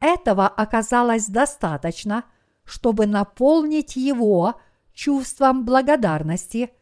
Этого 0.00 0.48
оказалось 0.48 1.28
достаточно, 1.28 2.24
чтобы 2.64 3.06
наполнить 3.06 3.96
его 3.96 4.60
чувством 4.92 5.64
благодарности. 5.64 6.74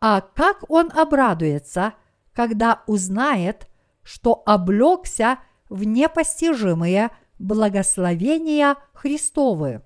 А 0.00 0.20
как 0.20 0.70
он 0.70 0.92
обрадуется, 0.92 1.94
когда 2.38 2.84
узнает, 2.86 3.66
что 4.04 4.44
облегся 4.46 5.40
в 5.68 5.82
непостижимые 5.82 7.10
благословения 7.40 8.76
Христовы. 8.92 9.82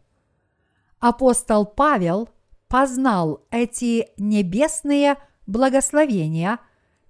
Апостол 1.01 1.65
Павел 1.65 2.29
познал 2.69 3.43
эти 3.51 4.11
небесные 4.19 5.17
благословения, 5.47 6.59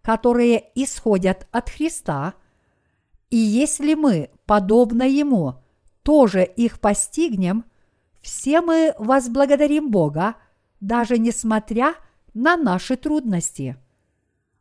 которые 0.01 0.71
исходят 0.77 1.49
от 1.51 1.71
Христа, 1.71 2.35
и 3.29 3.37
если 3.37 3.95
мы, 3.95 4.31
подобно 4.47 5.03
Ему, 5.03 5.57
тоже 6.05 6.45
их 6.45 6.79
постигнем, 6.79 7.65
все 8.21 8.61
мы 8.61 8.95
возблагодарим 8.97 9.91
Бога, 9.91 10.37
даже 10.79 11.19
несмотря 11.19 11.95
на 12.33 12.57
наши 12.57 12.95
трудности. 12.95 13.77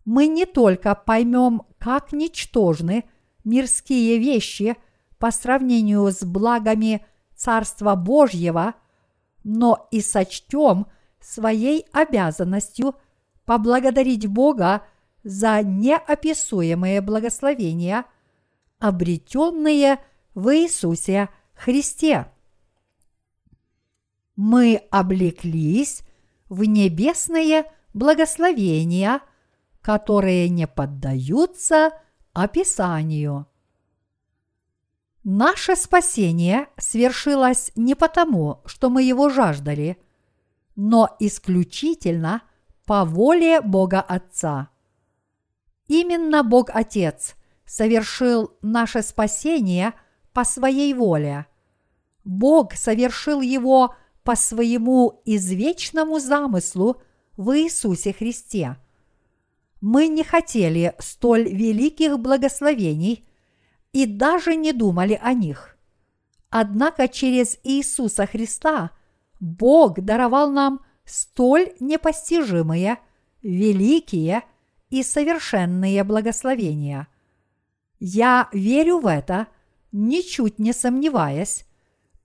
Мы 0.05 0.27
не 0.27 0.45
только 0.45 0.95
поймем, 0.95 1.63
как 1.77 2.11
ничтожны 2.11 3.05
мирские 3.43 4.17
вещи– 4.17 4.75
по 5.21 5.29
сравнению 5.29 6.11
с 6.11 6.23
благами 6.23 7.05
Царства 7.35 7.95
Божьего, 7.95 8.73
но 9.43 9.87
и 9.91 10.01
сочтем 10.01 10.87
своей 11.19 11.85
обязанностью 11.93 12.95
поблагодарить 13.45 14.25
Бога 14.25 14.83
за 15.23 15.61
неописуемые 15.61 17.01
благословения, 17.01 18.05
обретенные 18.79 19.99
в 20.33 20.49
Иисусе 20.55 21.29
Христе. 21.53 22.25
Мы 24.35 24.81
облеклись 24.89 26.01
в 26.49 26.63
небесные 26.63 27.71
благословения, 27.93 29.21
которые 29.81 30.49
не 30.49 30.67
поддаются 30.67 31.91
описанию. 32.33 33.47
Наше 35.23 35.75
спасение 35.75 36.67
свершилось 36.77 37.71
не 37.75 37.95
потому, 37.95 38.61
что 38.65 38.89
мы 38.89 39.03
его 39.03 39.29
жаждали, 39.29 39.97
но 40.75 41.15
исключительно 41.19 42.41
по 42.85 43.05
воле 43.05 43.61
Бога 43.61 44.01
Отца. 44.01 44.69
Именно 45.87 46.43
Бог 46.43 46.69
Отец 46.73 47.35
совершил 47.65 48.57
наше 48.61 49.03
спасение 49.03 49.93
по 50.33 50.43
своей 50.43 50.93
воле. 50.93 51.45
Бог 52.23 52.73
совершил 52.73 53.41
его 53.41 53.95
по 54.23 54.35
своему 54.35 55.21
извечному 55.25 56.19
замыслу 56.19 57.01
в 57.37 57.57
Иисусе 57.57 58.13
Христе. 58.13 58.77
Мы 59.81 60.07
не 60.07 60.23
хотели 60.23 60.93
столь 60.99 61.49
великих 61.49 62.19
благословений 62.19 63.27
и 63.91 64.05
даже 64.05 64.55
не 64.55 64.73
думали 64.73 65.19
о 65.21 65.33
них. 65.33 65.75
Однако 66.49 67.07
через 67.07 67.57
Иисуса 67.63 68.27
Христа 68.27 68.91
Бог 69.39 69.99
даровал 69.99 70.51
нам 70.51 70.81
столь 71.03 71.73
непостижимые, 71.79 72.99
великие 73.41 74.43
и 74.91 75.01
совершенные 75.01 76.03
благословения. 76.03 77.07
Я 77.99 78.49
верю 78.51 78.99
в 78.99 79.07
это, 79.07 79.47
ничуть 79.91 80.59
не 80.59 80.73
сомневаясь, 80.73 81.65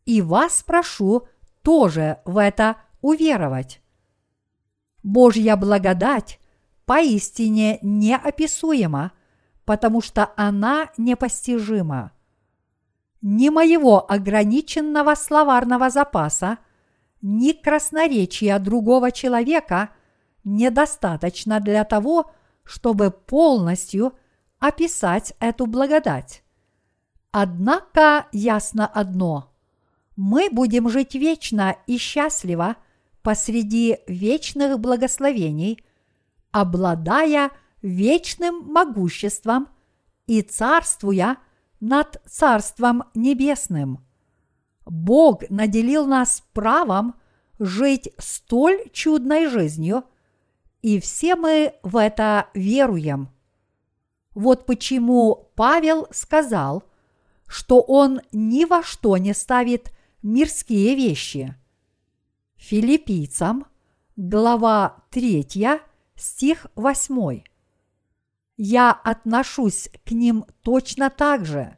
и 0.04 0.20
вас 0.20 0.62
прошу 0.62 1.26
тоже 1.62 2.20
в 2.26 2.36
это 2.36 2.76
уверовать. 3.00 3.80
Божья 5.02 5.56
благодать 5.56 6.38
поистине 6.86 7.78
неописуема, 7.82 9.12
потому 9.64 10.00
что 10.00 10.32
она 10.36 10.90
непостижима. 10.96 12.12
Ни 13.20 13.48
моего 13.48 14.10
ограниченного 14.10 15.14
словарного 15.14 15.90
запаса, 15.90 16.58
ни 17.20 17.52
красноречия 17.52 18.58
другого 18.58 19.10
человека 19.10 19.90
недостаточно 20.44 21.60
для 21.60 21.84
того, 21.84 22.30
чтобы 22.62 23.10
полностью 23.10 24.14
описать 24.58 25.34
эту 25.40 25.66
благодать. 25.66 26.44
Однако 27.32 28.26
ясно 28.32 28.86
одно– 28.86 29.52
мы 30.16 30.48
будем 30.50 30.88
жить 30.88 31.14
вечно 31.14 31.76
и 31.86 31.98
счастливо 31.98 32.76
посреди 33.22 33.98
вечных 34.06 34.80
благословений, 34.80 35.84
обладая 36.56 37.50
вечным 37.82 38.62
могуществом 38.72 39.68
и 40.26 40.40
царствуя 40.40 41.36
над 41.80 42.22
Царством 42.26 43.04
Небесным. 43.14 44.02
Бог 44.86 45.42
наделил 45.50 46.06
нас 46.06 46.42
правом 46.54 47.14
жить 47.58 48.08
столь 48.16 48.88
чудной 48.90 49.48
жизнью, 49.48 50.04
и 50.80 50.98
все 50.98 51.36
мы 51.36 51.74
в 51.82 51.98
это 51.98 52.48
веруем. 52.54 53.28
Вот 54.34 54.64
почему 54.64 55.50
Павел 55.56 56.08
сказал, 56.10 56.84
что 57.46 57.82
он 57.82 58.22
ни 58.32 58.64
во 58.64 58.82
что 58.82 59.18
не 59.18 59.34
ставит 59.34 59.92
мирские 60.22 60.94
вещи. 60.94 61.54
Филиппийцам, 62.56 63.66
глава 64.16 65.04
3, 65.10 65.46
стих 66.16 66.66
8. 66.74 67.42
Я 68.56 68.92
отношусь 68.92 69.90
к 70.04 70.10
ним 70.12 70.46
точно 70.62 71.10
так 71.10 71.44
же. 71.44 71.76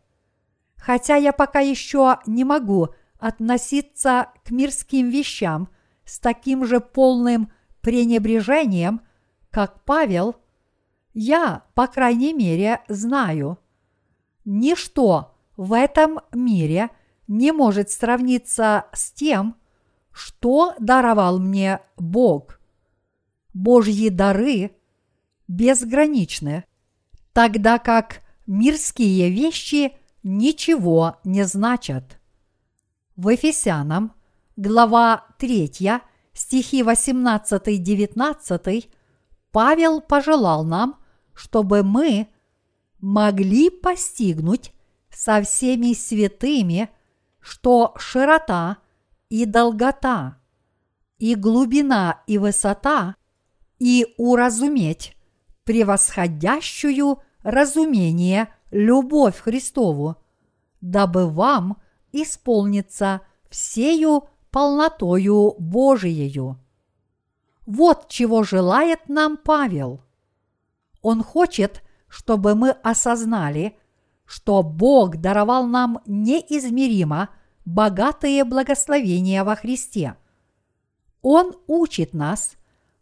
Хотя 0.76 1.16
я 1.16 1.32
пока 1.32 1.60
еще 1.60 2.18
не 2.26 2.44
могу 2.44 2.88
относиться 3.18 4.28
к 4.44 4.50
мирским 4.50 5.08
вещам 5.10 5.68
с 6.04 6.20
таким 6.20 6.64
же 6.64 6.80
полным 6.80 7.52
пренебрежением, 7.80 9.02
как 9.50 9.84
Павел, 9.84 10.36
я, 11.14 11.64
по 11.74 11.88
крайней 11.88 12.32
мере, 12.32 12.82
знаю, 12.88 13.58
ничто 14.44 15.34
в 15.56 15.72
этом 15.72 16.20
мире 16.32 16.90
не 17.26 17.50
может 17.52 17.90
сравниться 17.90 18.86
с 18.92 19.10
тем, 19.10 19.56
что 20.12 20.74
даровал 20.78 21.38
мне 21.38 21.80
Бог. 21.96 22.57
Божьи 23.54 24.08
дары 24.08 24.72
безграничны, 25.46 26.64
тогда 27.32 27.78
как 27.78 28.22
мирские 28.46 29.30
вещи 29.30 29.92
ничего 30.22 31.16
не 31.24 31.44
значат. 31.44 32.18
В 33.16 33.30
Ефесянам, 33.30 34.12
глава 34.56 35.26
3, 35.38 35.70
стихи 36.32 36.82
18-19, 36.82 38.88
Павел 39.50 40.00
пожелал 40.00 40.64
нам, 40.64 41.00
чтобы 41.34 41.82
мы 41.82 42.28
могли 43.00 43.70
постигнуть 43.70 44.72
со 45.10 45.42
всеми 45.42 45.94
святыми– 45.94 46.90
что 47.48 47.94
широта 47.96 48.78
и 49.30 49.46
долгота, 49.46 50.38
и 51.18 51.34
глубина 51.34 52.22
и 52.26 52.38
высота, 52.38 53.16
и 53.78 54.14
уразуметь 54.16 55.16
превосходящую 55.64 57.18
разумение 57.42 58.48
любовь 58.70 59.38
Христову, 59.38 60.16
дабы 60.80 61.28
вам 61.28 61.76
исполниться 62.12 63.20
всею 63.50 64.28
полнотою 64.50 65.54
Божиею. 65.58 66.58
Вот 67.66 68.08
чего 68.08 68.44
желает 68.44 69.08
нам 69.08 69.36
Павел. 69.36 70.00
Он 71.02 71.22
хочет, 71.22 71.82
чтобы 72.08 72.54
мы 72.54 72.70
осознали, 72.70 73.76
что 74.24 74.62
Бог 74.62 75.18
даровал 75.18 75.66
нам 75.66 76.00
неизмеримо 76.06 77.28
богатые 77.64 78.44
благословения 78.44 79.44
во 79.44 79.54
Христе. 79.54 80.16
Он 81.20 81.54
учит 81.66 82.14
нас, 82.14 82.57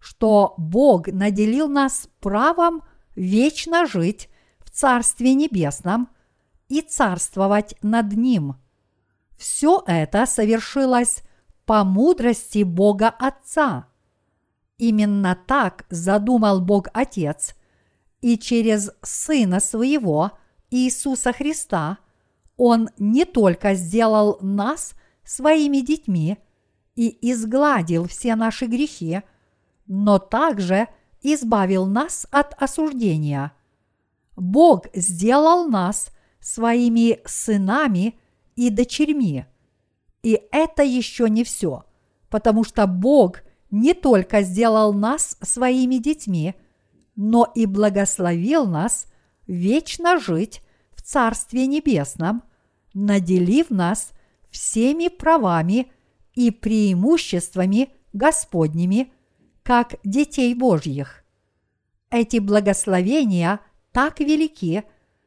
что 0.07 0.55
Бог 0.57 1.09
наделил 1.09 1.69
нас 1.69 2.09
правом 2.21 2.83
вечно 3.17 3.87
жить 3.87 4.29
в 4.61 4.71
Царстве 4.71 5.35
Небесном 5.35 6.09
и 6.69 6.81
царствовать 6.81 7.75
над 7.83 8.13
Ним. 8.13 8.55
Все 9.37 9.83
это 9.87 10.27
совершилось 10.27 11.23
по 11.65 11.83
мудрости 11.83 12.63
Бога 12.63 13.09
Отца. 13.09 13.89
Именно 14.79 15.37
так 15.47 15.87
задумал 15.91 16.61
Бог 16.61 16.87
Отец, 16.93 17.57
и 18.21 18.39
через 18.39 18.93
Сына 19.03 19.59
Своего 19.61 20.33
Иисуса 20.71 21.33
Христа– 21.33 21.99
он 22.57 22.89
не 22.97 23.25
только 23.25 23.75
сделал 23.75 24.39
нас 24.41 24.95
своими 25.25 25.79
детьми 25.79 26.39
и 26.95 27.19
изгладил 27.31 28.09
все 28.09 28.35
наши 28.35 28.67
грехи, 28.67 29.21
но 29.87 30.19
также 30.19 30.89
избавил 31.23 31.87
нас 31.87 32.27
от 32.31 32.55
осуждения. 32.63 33.53
Бог 34.37 34.87
сделал 34.95 35.67
нас 35.67 36.11
своими 36.41 37.21
сынами 37.25 38.19
и 38.55 38.71
дочерьми. 38.71 39.47
И 40.23 40.41
это 40.53 40.83
еще 40.83 41.29
не 41.31 41.45
все, 41.45 41.85
потому 42.29 42.65
что 42.65 42.87
Бог 42.87 43.43
не 43.71 43.95
только 43.95 44.43
сделал 44.43 44.93
нас 44.93 45.37
своими 45.43 45.97
детьми, 45.97 46.55
но 47.15 47.51
и 47.55 47.67
благословил 47.67 48.67
нас 48.67 49.07
вечно 49.47 50.19
жить 50.19 50.63
Царстве 51.07 51.69
Небесном, 51.69 52.43
наделив 52.93 53.71
нас 53.71 54.11
всеми 54.51 55.07
правами 55.07 55.93
и 56.35 56.51
преимуществами 56.51 57.91
Господними, 58.13 59.13
как 59.67 59.97
детей 60.05 60.55
Божьих. 60.55 61.25
Эти 62.09 62.39
благословения 62.39 63.59
так 63.91 64.21
велики, 64.21 64.85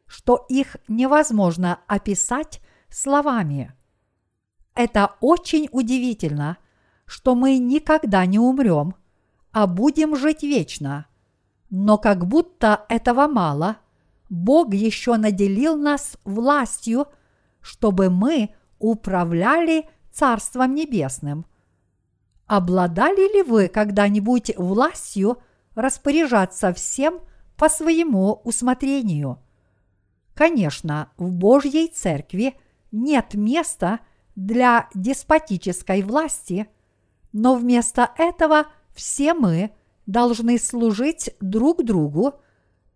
что 0.08 0.46
их 0.48 0.78
невозможно 0.88 1.82
описать 1.88 2.62
словами. 2.90 3.74
Это 4.76 5.18
очень 5.20 5.68
удивительно, 5.74 6.56
что 7.06 7.36
мы 7.36 7.58
никогда 7.58 8.26
не 8.26 8.40
умрем, 8.40 8.96
а 9.52 9.68
будем 9.68 10.16
жить 10.16 10.44
вечно. 10.44 11.08
Но 11.70 11.98
как 11.98 12.26
будто 12.26 12.86
этого 12.88 13.28
мало, 13.28 13.76
Бог 14.30 14.74
еще 14.74 15.18
наделил 15.18 15.76
нас 15.76 16.16
властью, 16.24 17.08
чтобы 17.60 18.10
мы 18.10 18.56
управляли 18.78 19.90
Царством 20.14 20.76
Небесным. 20.76 21.46
Обладали 22.50 23.32
ли 23.32 23.43
вы 23.43 23.68
когда-нибудь 23.68 24.58
властью 24.58 25.38
распоряжаться 25.76 26.74
всем 26.74 27.20
по 27.56 27.70
своему 27.70 28.41
усмотрению? 28.43 29.38
Конечно, 30.34 31.12
в 31.16 31.32
Божьей 31.32 31.89
Церкви 31.89 32.56
нет 32.91 33.36
места 33.36 34.00
для 34.36 34.89
деспотической 34.95 36.02
власти, 36.02 36.68
но 37.34 37.54
вместо 37.54 38.10
этого 38.18 38.66
все 38.95 39.36
мы 39.36 39.70
должны 40.08 40.58
служить 40.58 41.36
друг 41.39 41.84
другу 41.84 42.34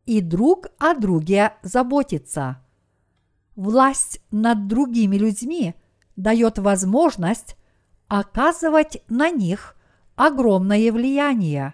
и 0.08 0.20
друг 0.22 0.70
о 0.80 0.96
друге 0.96 1.54
заботиться. 1.62 2.58
Власть 3.56 4.20
над 4.32 4.66
другими 4.66 5.16
людьми 5.18 5.76
дает 6.16 6.58
возможность 6.58 7.56
оказывать 8.14 9.02
на 9.08 9.32
них 9.32 9.76
огромное 10.16 10.92
влияние. 10.92 11.74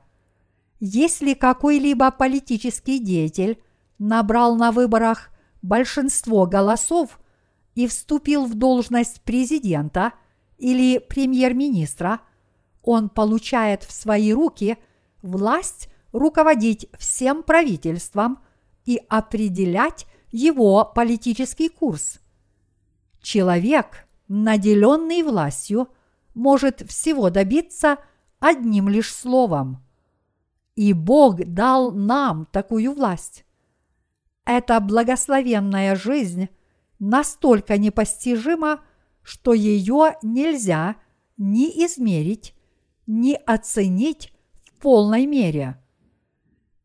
Если 0.79 1.33
какой-либо 1.33 2.11
политический 2.11 2.97
деятель 2.97 3.61
набрал 3.97 4.55
на 4.55 4.71
выборах 4.71 5.31
большинство 5.61 6.45
голосов 6.45 7.19
и 7.75 7.87
вступил 7.87 8.45
в 8.45 8.53
должность 8.53 9.21
президента 9.23 10.13
или 10.57 10.99
премьер-министра, 10.99 12.21
он 12.83 13.09
получает 13.09 13.83
в 13.83 13.91
свои 13.91 14.31
руки 14.31 14.77
власть 15.21 15.89
руководить 16.13 16.87
всем 16.97 17.43
правительством 17.43 18.39
и 18.85 19.01
определять 19.09 20.05
его 20.31 20.85
политический 20.85 21.67
курс. 21.67 22.21
Человек, 23.21 24.07
наделенный 24.29 25.21
властью, 25.21 25.89
может 26.39 26.89
всего 26.89 27.29
добиться 27.29 27.97
одним 28.39 28.87
лишь 28.87 29.13
словом. 29.13 29.83
И 30.75 30.93
Бог 30.93 31.43
дал 31.43 31.91
нам 31.91 32.45
такую 32.45 32.93
власть. 32.93 33.43
Эта 34.45 34.79
благословенная 34.79 35.95
жизнь 35.97 36.47
настолько 36.97 37.77
непостижима, 37.77 38.79
что 39.21 39.53
ее 39.53 40.15
нельзя 40.23 40.95
ни 41.35 41.67
измерить, 41.85 42.55
ни 43.05 43.33
оценить 43.45 44.31
в 44.63 44.79
полной 44.79 45.25
мере. 45.25 45.77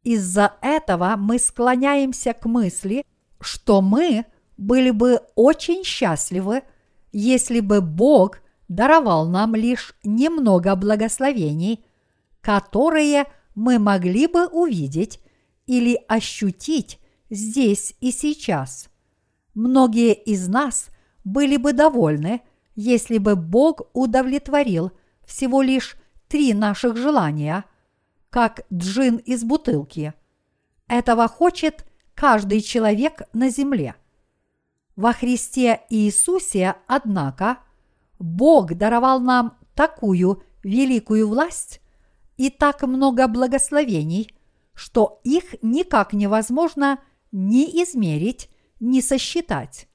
Из-за 0.02 0.56
этого 0.62 1.14
мы 1.16 1.38
склоняемся 1.38 2.34
к 2.34 2.44
мысли, 2.46 3.06
что 3.40 3.80
мы 3.80 4.26
были 4.56 4.90
бы 4.90 5.20
очень 5.36 5.84
счастливы, 5.84 6.62
если 7.12 7.60
бы 7.60 7.80
Бог 7.80 8.40
даровал 8.68 9.28
нам 9.28 9.54
лишь 9.54 9.94
немного 10.04 10.74
благословений, 10.76 11.84
которые 12.40 13.26
мы 13.54 13.78
могли 13.78 14.26
бы 14.26 14.46
увидеть 14.46 15.20
или 15.66 15.98
ощутить 16.08 16.98
здесь 17.30 17.94
и 18.00 18.10
сейчас. 18.10 18.88
Многие 19.54 20.14
из 20.14 20.48
нас 20.48 20.88
были 21.24 21.56
бы 21.56 21.72
довольны, 21.72 22.42
если 22.74 23.18
бы 23.18 23.36
Бог 23.36 23.82
удовлетворил 23.92 24.92
всего 25.24 25.62
лишь 25.62 25.96
три 26.28 26.52
наших 26.52 26.96
желания, 26.96 27.64
как 28.30 28.66
джин 28.72 29.16
из 29.16 29.44
бутылки. 29.44 30.12
Этого 30.88 31.28
хочет 31.28 31.86
каждый 32.14 32.60
человек 32.60 33.22
на 33.32 33.48
земле. 33.48 33.94
Во 34.96 35.12
Христе 35.12 35.82
Иисусе, 35.90 36.76
однако, 36.86 37.58
Бог 38.24 38.72
даровал 38.72 39.20
нам 39.20 39.58
такую 39.74 40.42
великую 40.62 41.28
власть 41.28 41.82
и 42.38 42.48
так 42.48 42.82
много 42.82 43.28
благословений, 43.28 44.34
что 44.72 45.20
их 45.24 45.56
никак 45.60 46.14
невозможно 46.14 47.00
ни 47.32 47.64
измерить, 47.82 48.48
ни 48.80 49.02
сосчитать. 49.02 49.88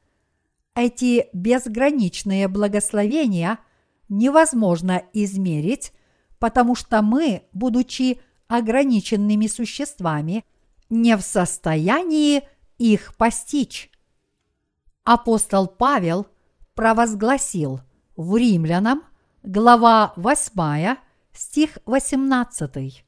Эти 0.75 1.27
безграничные 1.33 2.47
благословения 2.47 3.57
невозможно 4.09 5.01
измерить, 5.11 5.91
потому 6.37 6.75
что 6.75 7.01
мы, 7.01 7.47
будучи 7.51 8.21
ограниченными 8.47 9.47
существами, 9.47 10.45
не 10.91 11.17
в 11.17 11.21
состоянии 11.21 12.43
их 12.77 13.15
постичь. 13.17 13.89
Апостол 15.03 15.65
Павел 15.65 16.27
провозгласил– 16.75 17.79
в 18.19 18.35
Римлянам, 18.35 19.03
глава 19.43 20.11
8, 20.17 20.97
стих 21.31 21.77
18. 21.85 23.05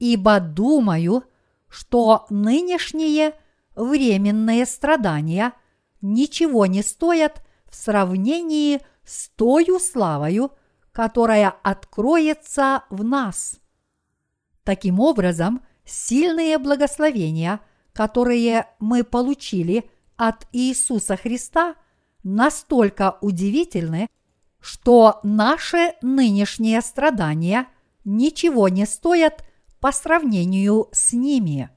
«Ибо 0.00 0.40
думаю, 0.40 1.22
что 1.68 2.26
нынешние 2.28 3.34
временные 3.76 4.66
страдания 4.66 5.52
ничего 6.00 6.66
не 6.66 6.82
стоят 6.82 7.44
в 7.66 7.76
сравнении 7.76 8.80
с 9.04 9.28
тою 9.28 9.78
славою, 9.78 10.50
которая 10.90 11.50
откроется 11.62 12.82
в 12.90 13.04
нас. 13.04 13.60
Таким 14.64 14.98
образом, 14.98 15.62
сильные 15.84 16.58
благословения, 16.58 17.60
которые 17.92 18.66
мы 18.80 19.04
получили 19.04 19.88
от 20.16 20.48
Иисуса 20.52 21.16
Христа– 21.16 21.76
настолько 22.22 23.18
удивительны, 23.20 24.08
что 24.60 25.20
наши 25.22 25.94
нынешние 26.02 26.80
страдания 26.80 27.68
ничего 28.04 28.68
не 28.68 28.86
стоят 28.86 29.44
по 29.80 29.92
сравнению 29.92 30.88
с 30.92 31.12
ними. 31.12 31.70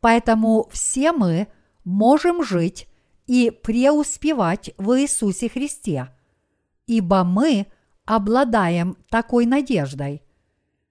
Поэтому 0.00 0.68
все 0.70 1.12
мы 1.12 1.48
можем 1.84 2.44
жить 2.44 2.88
и 3.26 3.50
преуспевать 3.50 4.70
в 4.78 5.00
Иисусе 5.00 5.48
Христе, 5.48 6.08
ибо 6.86 7.24
мы 7.24 7.66
обладаем 8.04 8.96
такой 9.10 9.46
надеждой. 9.46 10.22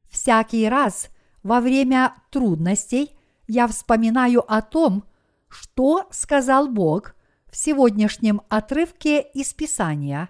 Всякий 0.10 0.68
раз 0.68 1.10
во 1.44 1.62
время 1.62 2.16
трудностей 2.30 3.12
я 3.48 3.68
вспоминаю 3.68 4.44
о 4.52 4.62
том, 4.62 5.06
что 5.48 6.08
сказал 6.12 6.68
Бог 6.68 7.16
в 7.56 7.58
сегодняшнем 7.58 8.42
отрывке 8.50 9.22
из 9.22 9.54
Писания. 9.54 10.30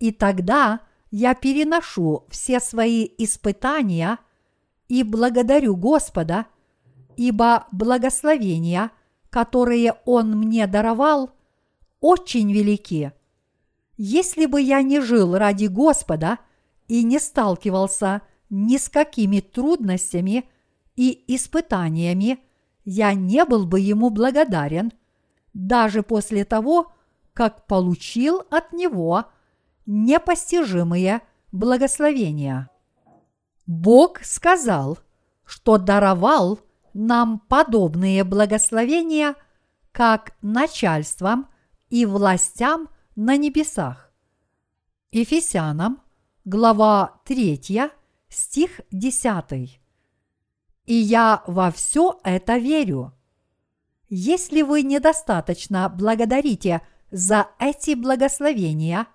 И 0.00 0.10
тогда 0.10 0.80
я 1.12 1.34
переношу 1.34 2.26
все 2.30 2.58
свои 2.58 3.08
испытания 3.16 4.18
и 4.88 5.04
благодарю 5.04 5.76
Господа, 5.76 6.46
ибо 7.16 7.68
благословения, 7.70 8.90
которые 9.30 9.94
Он 10.04 10.36
мне 10.36 10.66
даровал, 10.66 11.30
очень 12.00 12.52
велики. 12.52 13.12
Если 13.96 14.46
бы 14.46 14.60
я 14.60 14.82
не 14.82 15.00
жил 15.00 15.38
ради 15.38 15.66
Господа 15.66 16.40
и 16.88 17.04
не 17.04 17.20
сталкивался 17.20 18.22
ни 18.50 18.78
с 18.78 18.88
какими 18.88 19.38
трудностями 19.38 20.50
и 20.96 21.22
испытаниями, 21.28 22.40
я 22.84 23.14
не 23.14 23.44
был 23.44 23.64
бы 23.64 23.78
ему 23.78 24.10
благодарен– 24.10 24.90
даже 25.54 26.02
после 26.02 26.44
того, 26.44 26.92
как 27.34 27.66
получил 27.66 28.42
от 28.50 28.72
него 28.72 29.24
непостижимые 29.86 31.22
благословения. 31.50 32.70
Бог 33.66 34.20
сказал, 34.22 34.98
что 35.44 35.78
даровал 35.78 36.60
нам 36.94 37.38
подобные 37.38 38.24
благословения 38.24 39.34
как 39.92 40.34
начальствам 40.42 41.48
и 41.90 42.06
властям 42.06 42.88
на 43.16 43.36
небесах. 43.36 44.10
Ефесянам, 45.10 46.02
глава 46.44 47.20
3, 47.24 47.90
стих 48.28 48.80
10. 48.90 49.80
И 50.86 50.94
я 50.94 51.42
во 51.46 51.70
все 51.70 52.18
это 52.24 52.56
верю. 52.56 53.12
Если 54.14 54.60
вы 54.60 54.82
недостаточно 54.82 55.88
благодарите 55.88 56.82
за 57.10 57.48
эти 57.58 57.94
благословения 57.94 59.06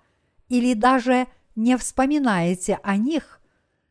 или 0.48 0.74
даже 0.74 1.28
не 1.54 1.76
вспоминаете 1.76 2.80
о 2.82 2.96
них, 2.96 3.40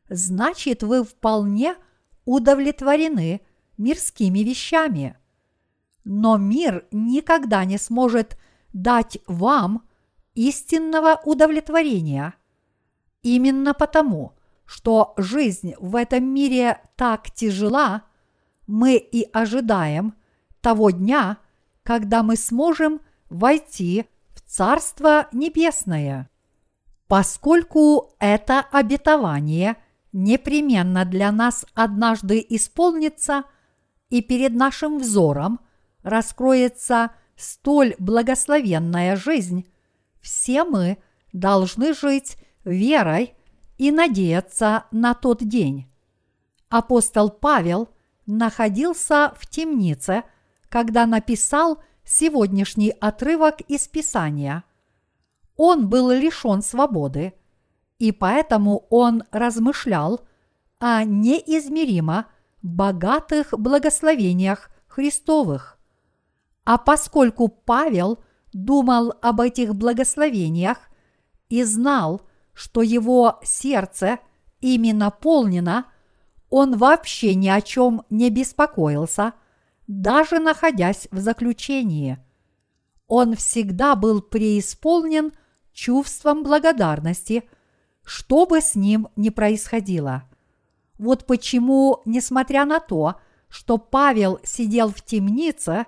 значит 0.10 0.84
вы 0.84 1.06
вполне 1.06 1.78
удовлетворены 2.26 3.40
мирскими 3.78 4.40
вещами. 4.40 5.16
Но 6.04 6.36
мир 6.36 6.86
никогда 6.92 7.64
не 7.64 7.78
сможет 7.78 8.38
дать 8.74 9.20
вам 9.28 9.88
истинного 10.36 11.22
удовлетворения. 11.24 12.34
Именно 13.24 13.74
потому, 13.74 14.34
что 14.66 15.14
жизнь 15.16 15.74
в 15.80 15.96
этом 15.96 16.26
мире 16.26 16.82
так 16.98 17.32
тяжела, 17.32 18.04
мы 18.68 18.98
и 18.98 19.24
ожидаем 19.32 20.17
того 20.62 20.92
дня, 20.92 21.38
когда 21.84 22.24
мы 22.24 22.36
сможем 22.36 23.02
войти 23.30 24.06
в 24.34 24.42
Царство 24.42 25.28
Небесное. 25.32 26.30
Поскольку 27.08 28.14
это 28.20 28.60
обетование 28.60 29.78
непременно 30.12 31.06
для 31.06 31.32
нас 31.32 31.66
однажды 31.74 32.46
исполнится, 32.50 33.44
и 34.10 34.22
перед 34.22 34.54
нашим 34.54 35.00
взором 35.00 35.60
раскроется 36.02 37.12
столь 37.36 37.96
благословенная 38.00 39.16
жизнь, 39.16 39.70
все 40.22 40.64
мы 40.64 40.98
должны 41.34 41.94
жить 41.94 42.38
верой 42.64 43.34
и 43.78 43.92
надеяться 43.92 44.86
на 44.92 45.14
тот 45.14 45.44
день. 45.44 45.88
Апостол 46.70 47.30
Павел 47.30 47.90
находился 48.26 49.34
в 49.38 49.48
темнице, 49.48 50.24
когда 50.70 51.06
написал 51.06 51.82
сегодняшний 52.04 52.90
отрывок 52.90 53.62
из 53.62 53.88
Писания. 53.88 54.64
Он 55.56 55.90
был 55.90 56.12
лишен 56.12 56.62
свободы, 56.62 57.34
и 58.00 58.12
поэтому 58.12 58.86
он 58.90 59.24
размышлял 59.32 60.22
о 60.80 61.04
неизмеримо 61.04 62.28
богатых 62.62 63.54
благословениях 63.58 64.70
Христовых. 64.88 65.78
А 66.64 66.78
поскольку 66.78 67.48
Павел 67.48 68.20
думал 68.54 69.14
об 69.22 69.42
этих 69.42 69.76
благословениях 69.76 70.78
и 71.50 71.64
знал, 71.64 72.22
что 72.54 72.82
его 72.82 73.40
сердце 73.44 74.20
ими 74.62 74.92
наполнено, 74.92 75.86
он 76.50 76.78
вообще 76.78 77.36
ни 77.36 77.48
о 77.48 77.62
чем 77.62 78.04
не 78.10 78.30
беспокоился, 78.30 79.34
даже 79.88 80.40
находясь 80.40 81.08
в 81.12 81.20
заключении. 81.20 82.20
Он 83.08 83.36
всегда 83.36 83.96
был 83.96 84.22
преисполнен 84.22 85.32
чувством 85.72 86.44
благодарности, 86.44 87.50
что 88.04 88.46
бы 88.46 88.62
с 88.62 88.76
ним 88.76 89.08
ни 89.16 89.30
происходило. 89.30 90.24
Вот 90.98 91.26
почему, 91.26 92.02
несмотря 92.06 92.66
на 92.66 92.80
то, 92.80 93.16
что 93.50 93.78
Павел 93.78 94.40
сидел 94.44 94.90
в 94.90 95.02
темнице, 95.02 95.86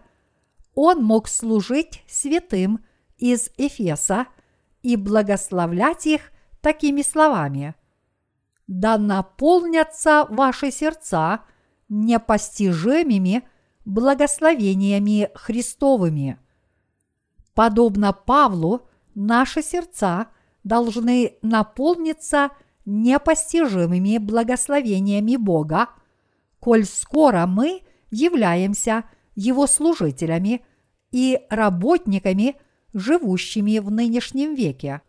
он 0.76 1.04
мог 1.04 1.28
служить 1.28 2.04
святым 2.08 2.86
из 3.18 3.50
Эфеса 3.58 4.28
и 4.82 4.95
благословлять 4.95 6.08
их 6.08 6.32
такими 6.62 7.02
словами. 7.02 7.76
«Да 8.68 8.97
наполнятся 8.97 10.26
ваши 10.30 10.72
сердца 10.72 11.41
непостижимыми 11.89 13.50
благословениями 13.90 15.30
Христовыми». 15.34 16.38
Подобно 17.54 18.14
Павлу, 18.14 18.88
наши 19.16 19.62
сердца 19.62 20.28
должны 20.64 21.38
наполниться 21.42 22.52
непостижимыми 22.86 24.18
благословениями 24.18 25.36
Бога, 25.36 25.90
коль 26.60 26.86
скоро 26.86 27.46
мы 27.48 27.82
являемся 28.12 29.06
Его 29.36 29.68
служителями 29.68 30.64
и 31.12 31.42
работниками, 31.50 32.56
живущими 32.94 33.80
в 33.80 33.92
нынешнем 33.92 34.54
веке. 34.54 35.02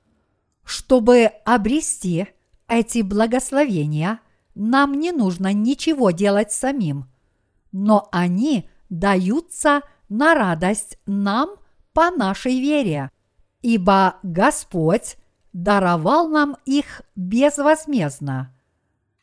Чтобы 0.65 1.27
обрести 1.45 2.29
эти 2.69 3.03
благословения, 3.03 4.21
нам 4.55 4.95
не 4.95 5.13
нужно 5.13 5.53
ничего 5.53 6.11
делать 6.11 6.53
самим, 6.53 7.07
но 7.73 8.09
они 8.13 8.70
даются 8.91 9.83
на 10.09 10.35
радость 10.35 10.99
нам 11.07 11.57
по 11.95 12.11
нашей 12.11 12.61
вере, 12.61 13.11
ибо 13.63 14.17
Господь 14.23 15.17
даровал 15.53 16.29
нам 16.29 16.57
их 16.67 17.03
безвозмездно. 17.17 18.55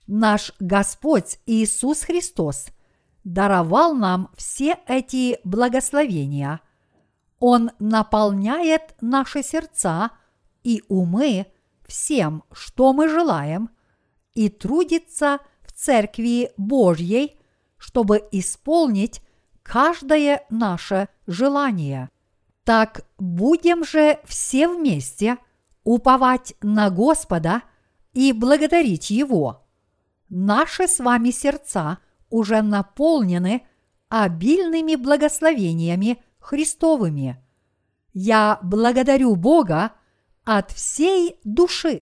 Наш 0.08 0.54
Господь 0.60 1.40
Иисус 1.46 2.02
Христос 2.02 2.68
даровал 3.24 3.94
нам 3.94 4.30
все 4.38 4.80
эти 4.88 5.40
благословения. 5.44 6.62
Он 7.40 7.72
наполняет 7.80 8.96
наши 9.02 9.44
сердца 9.44 10.12
и 10.64 10.82
умы 10.88 11.48
всем, 11.86 12.44
что 12.52 12.94
мы 12.94 13.10
желаем, 13.10 13.70
и 14.34 14.50
трудится 14.50 15.40
в 15.62 15.72
Церкви 15.74 16.52
Божьей, 16.58 17.40
чтобы 17.78 18.28
исполнить 18.32 19.22
каждое 19.68 20.46
наше 20.50 21.10
желание. 21.28 22.10
Так 22.64 23.02
будем 23.18 23.86
же 23.86 24.20
все 24.26 24.68
вместе 24.68 25.38
уповать 25.84 26.54
на 26.62 26.90
Господа 26.90 27.62
и 28.14 28.34
благодарить 28.34 29.10
Его. 29.10 29.66
Наши 30.30 30.88
с 30.88 31.00
вами 31.00 31.32
сердца 31.32 32.00
уже 32.30 32.62
наполнены 32.62 33.66
обильными 34.10 34.96
благословениями 34.96 36.22
Христовыми. 36.40 37.42
Я 38.14 38.60
благодарю 38.64 39.36
Бога 39.36 39.92
от 40.44 40.72
всей 40.72 41.40
души. 41.44 42.00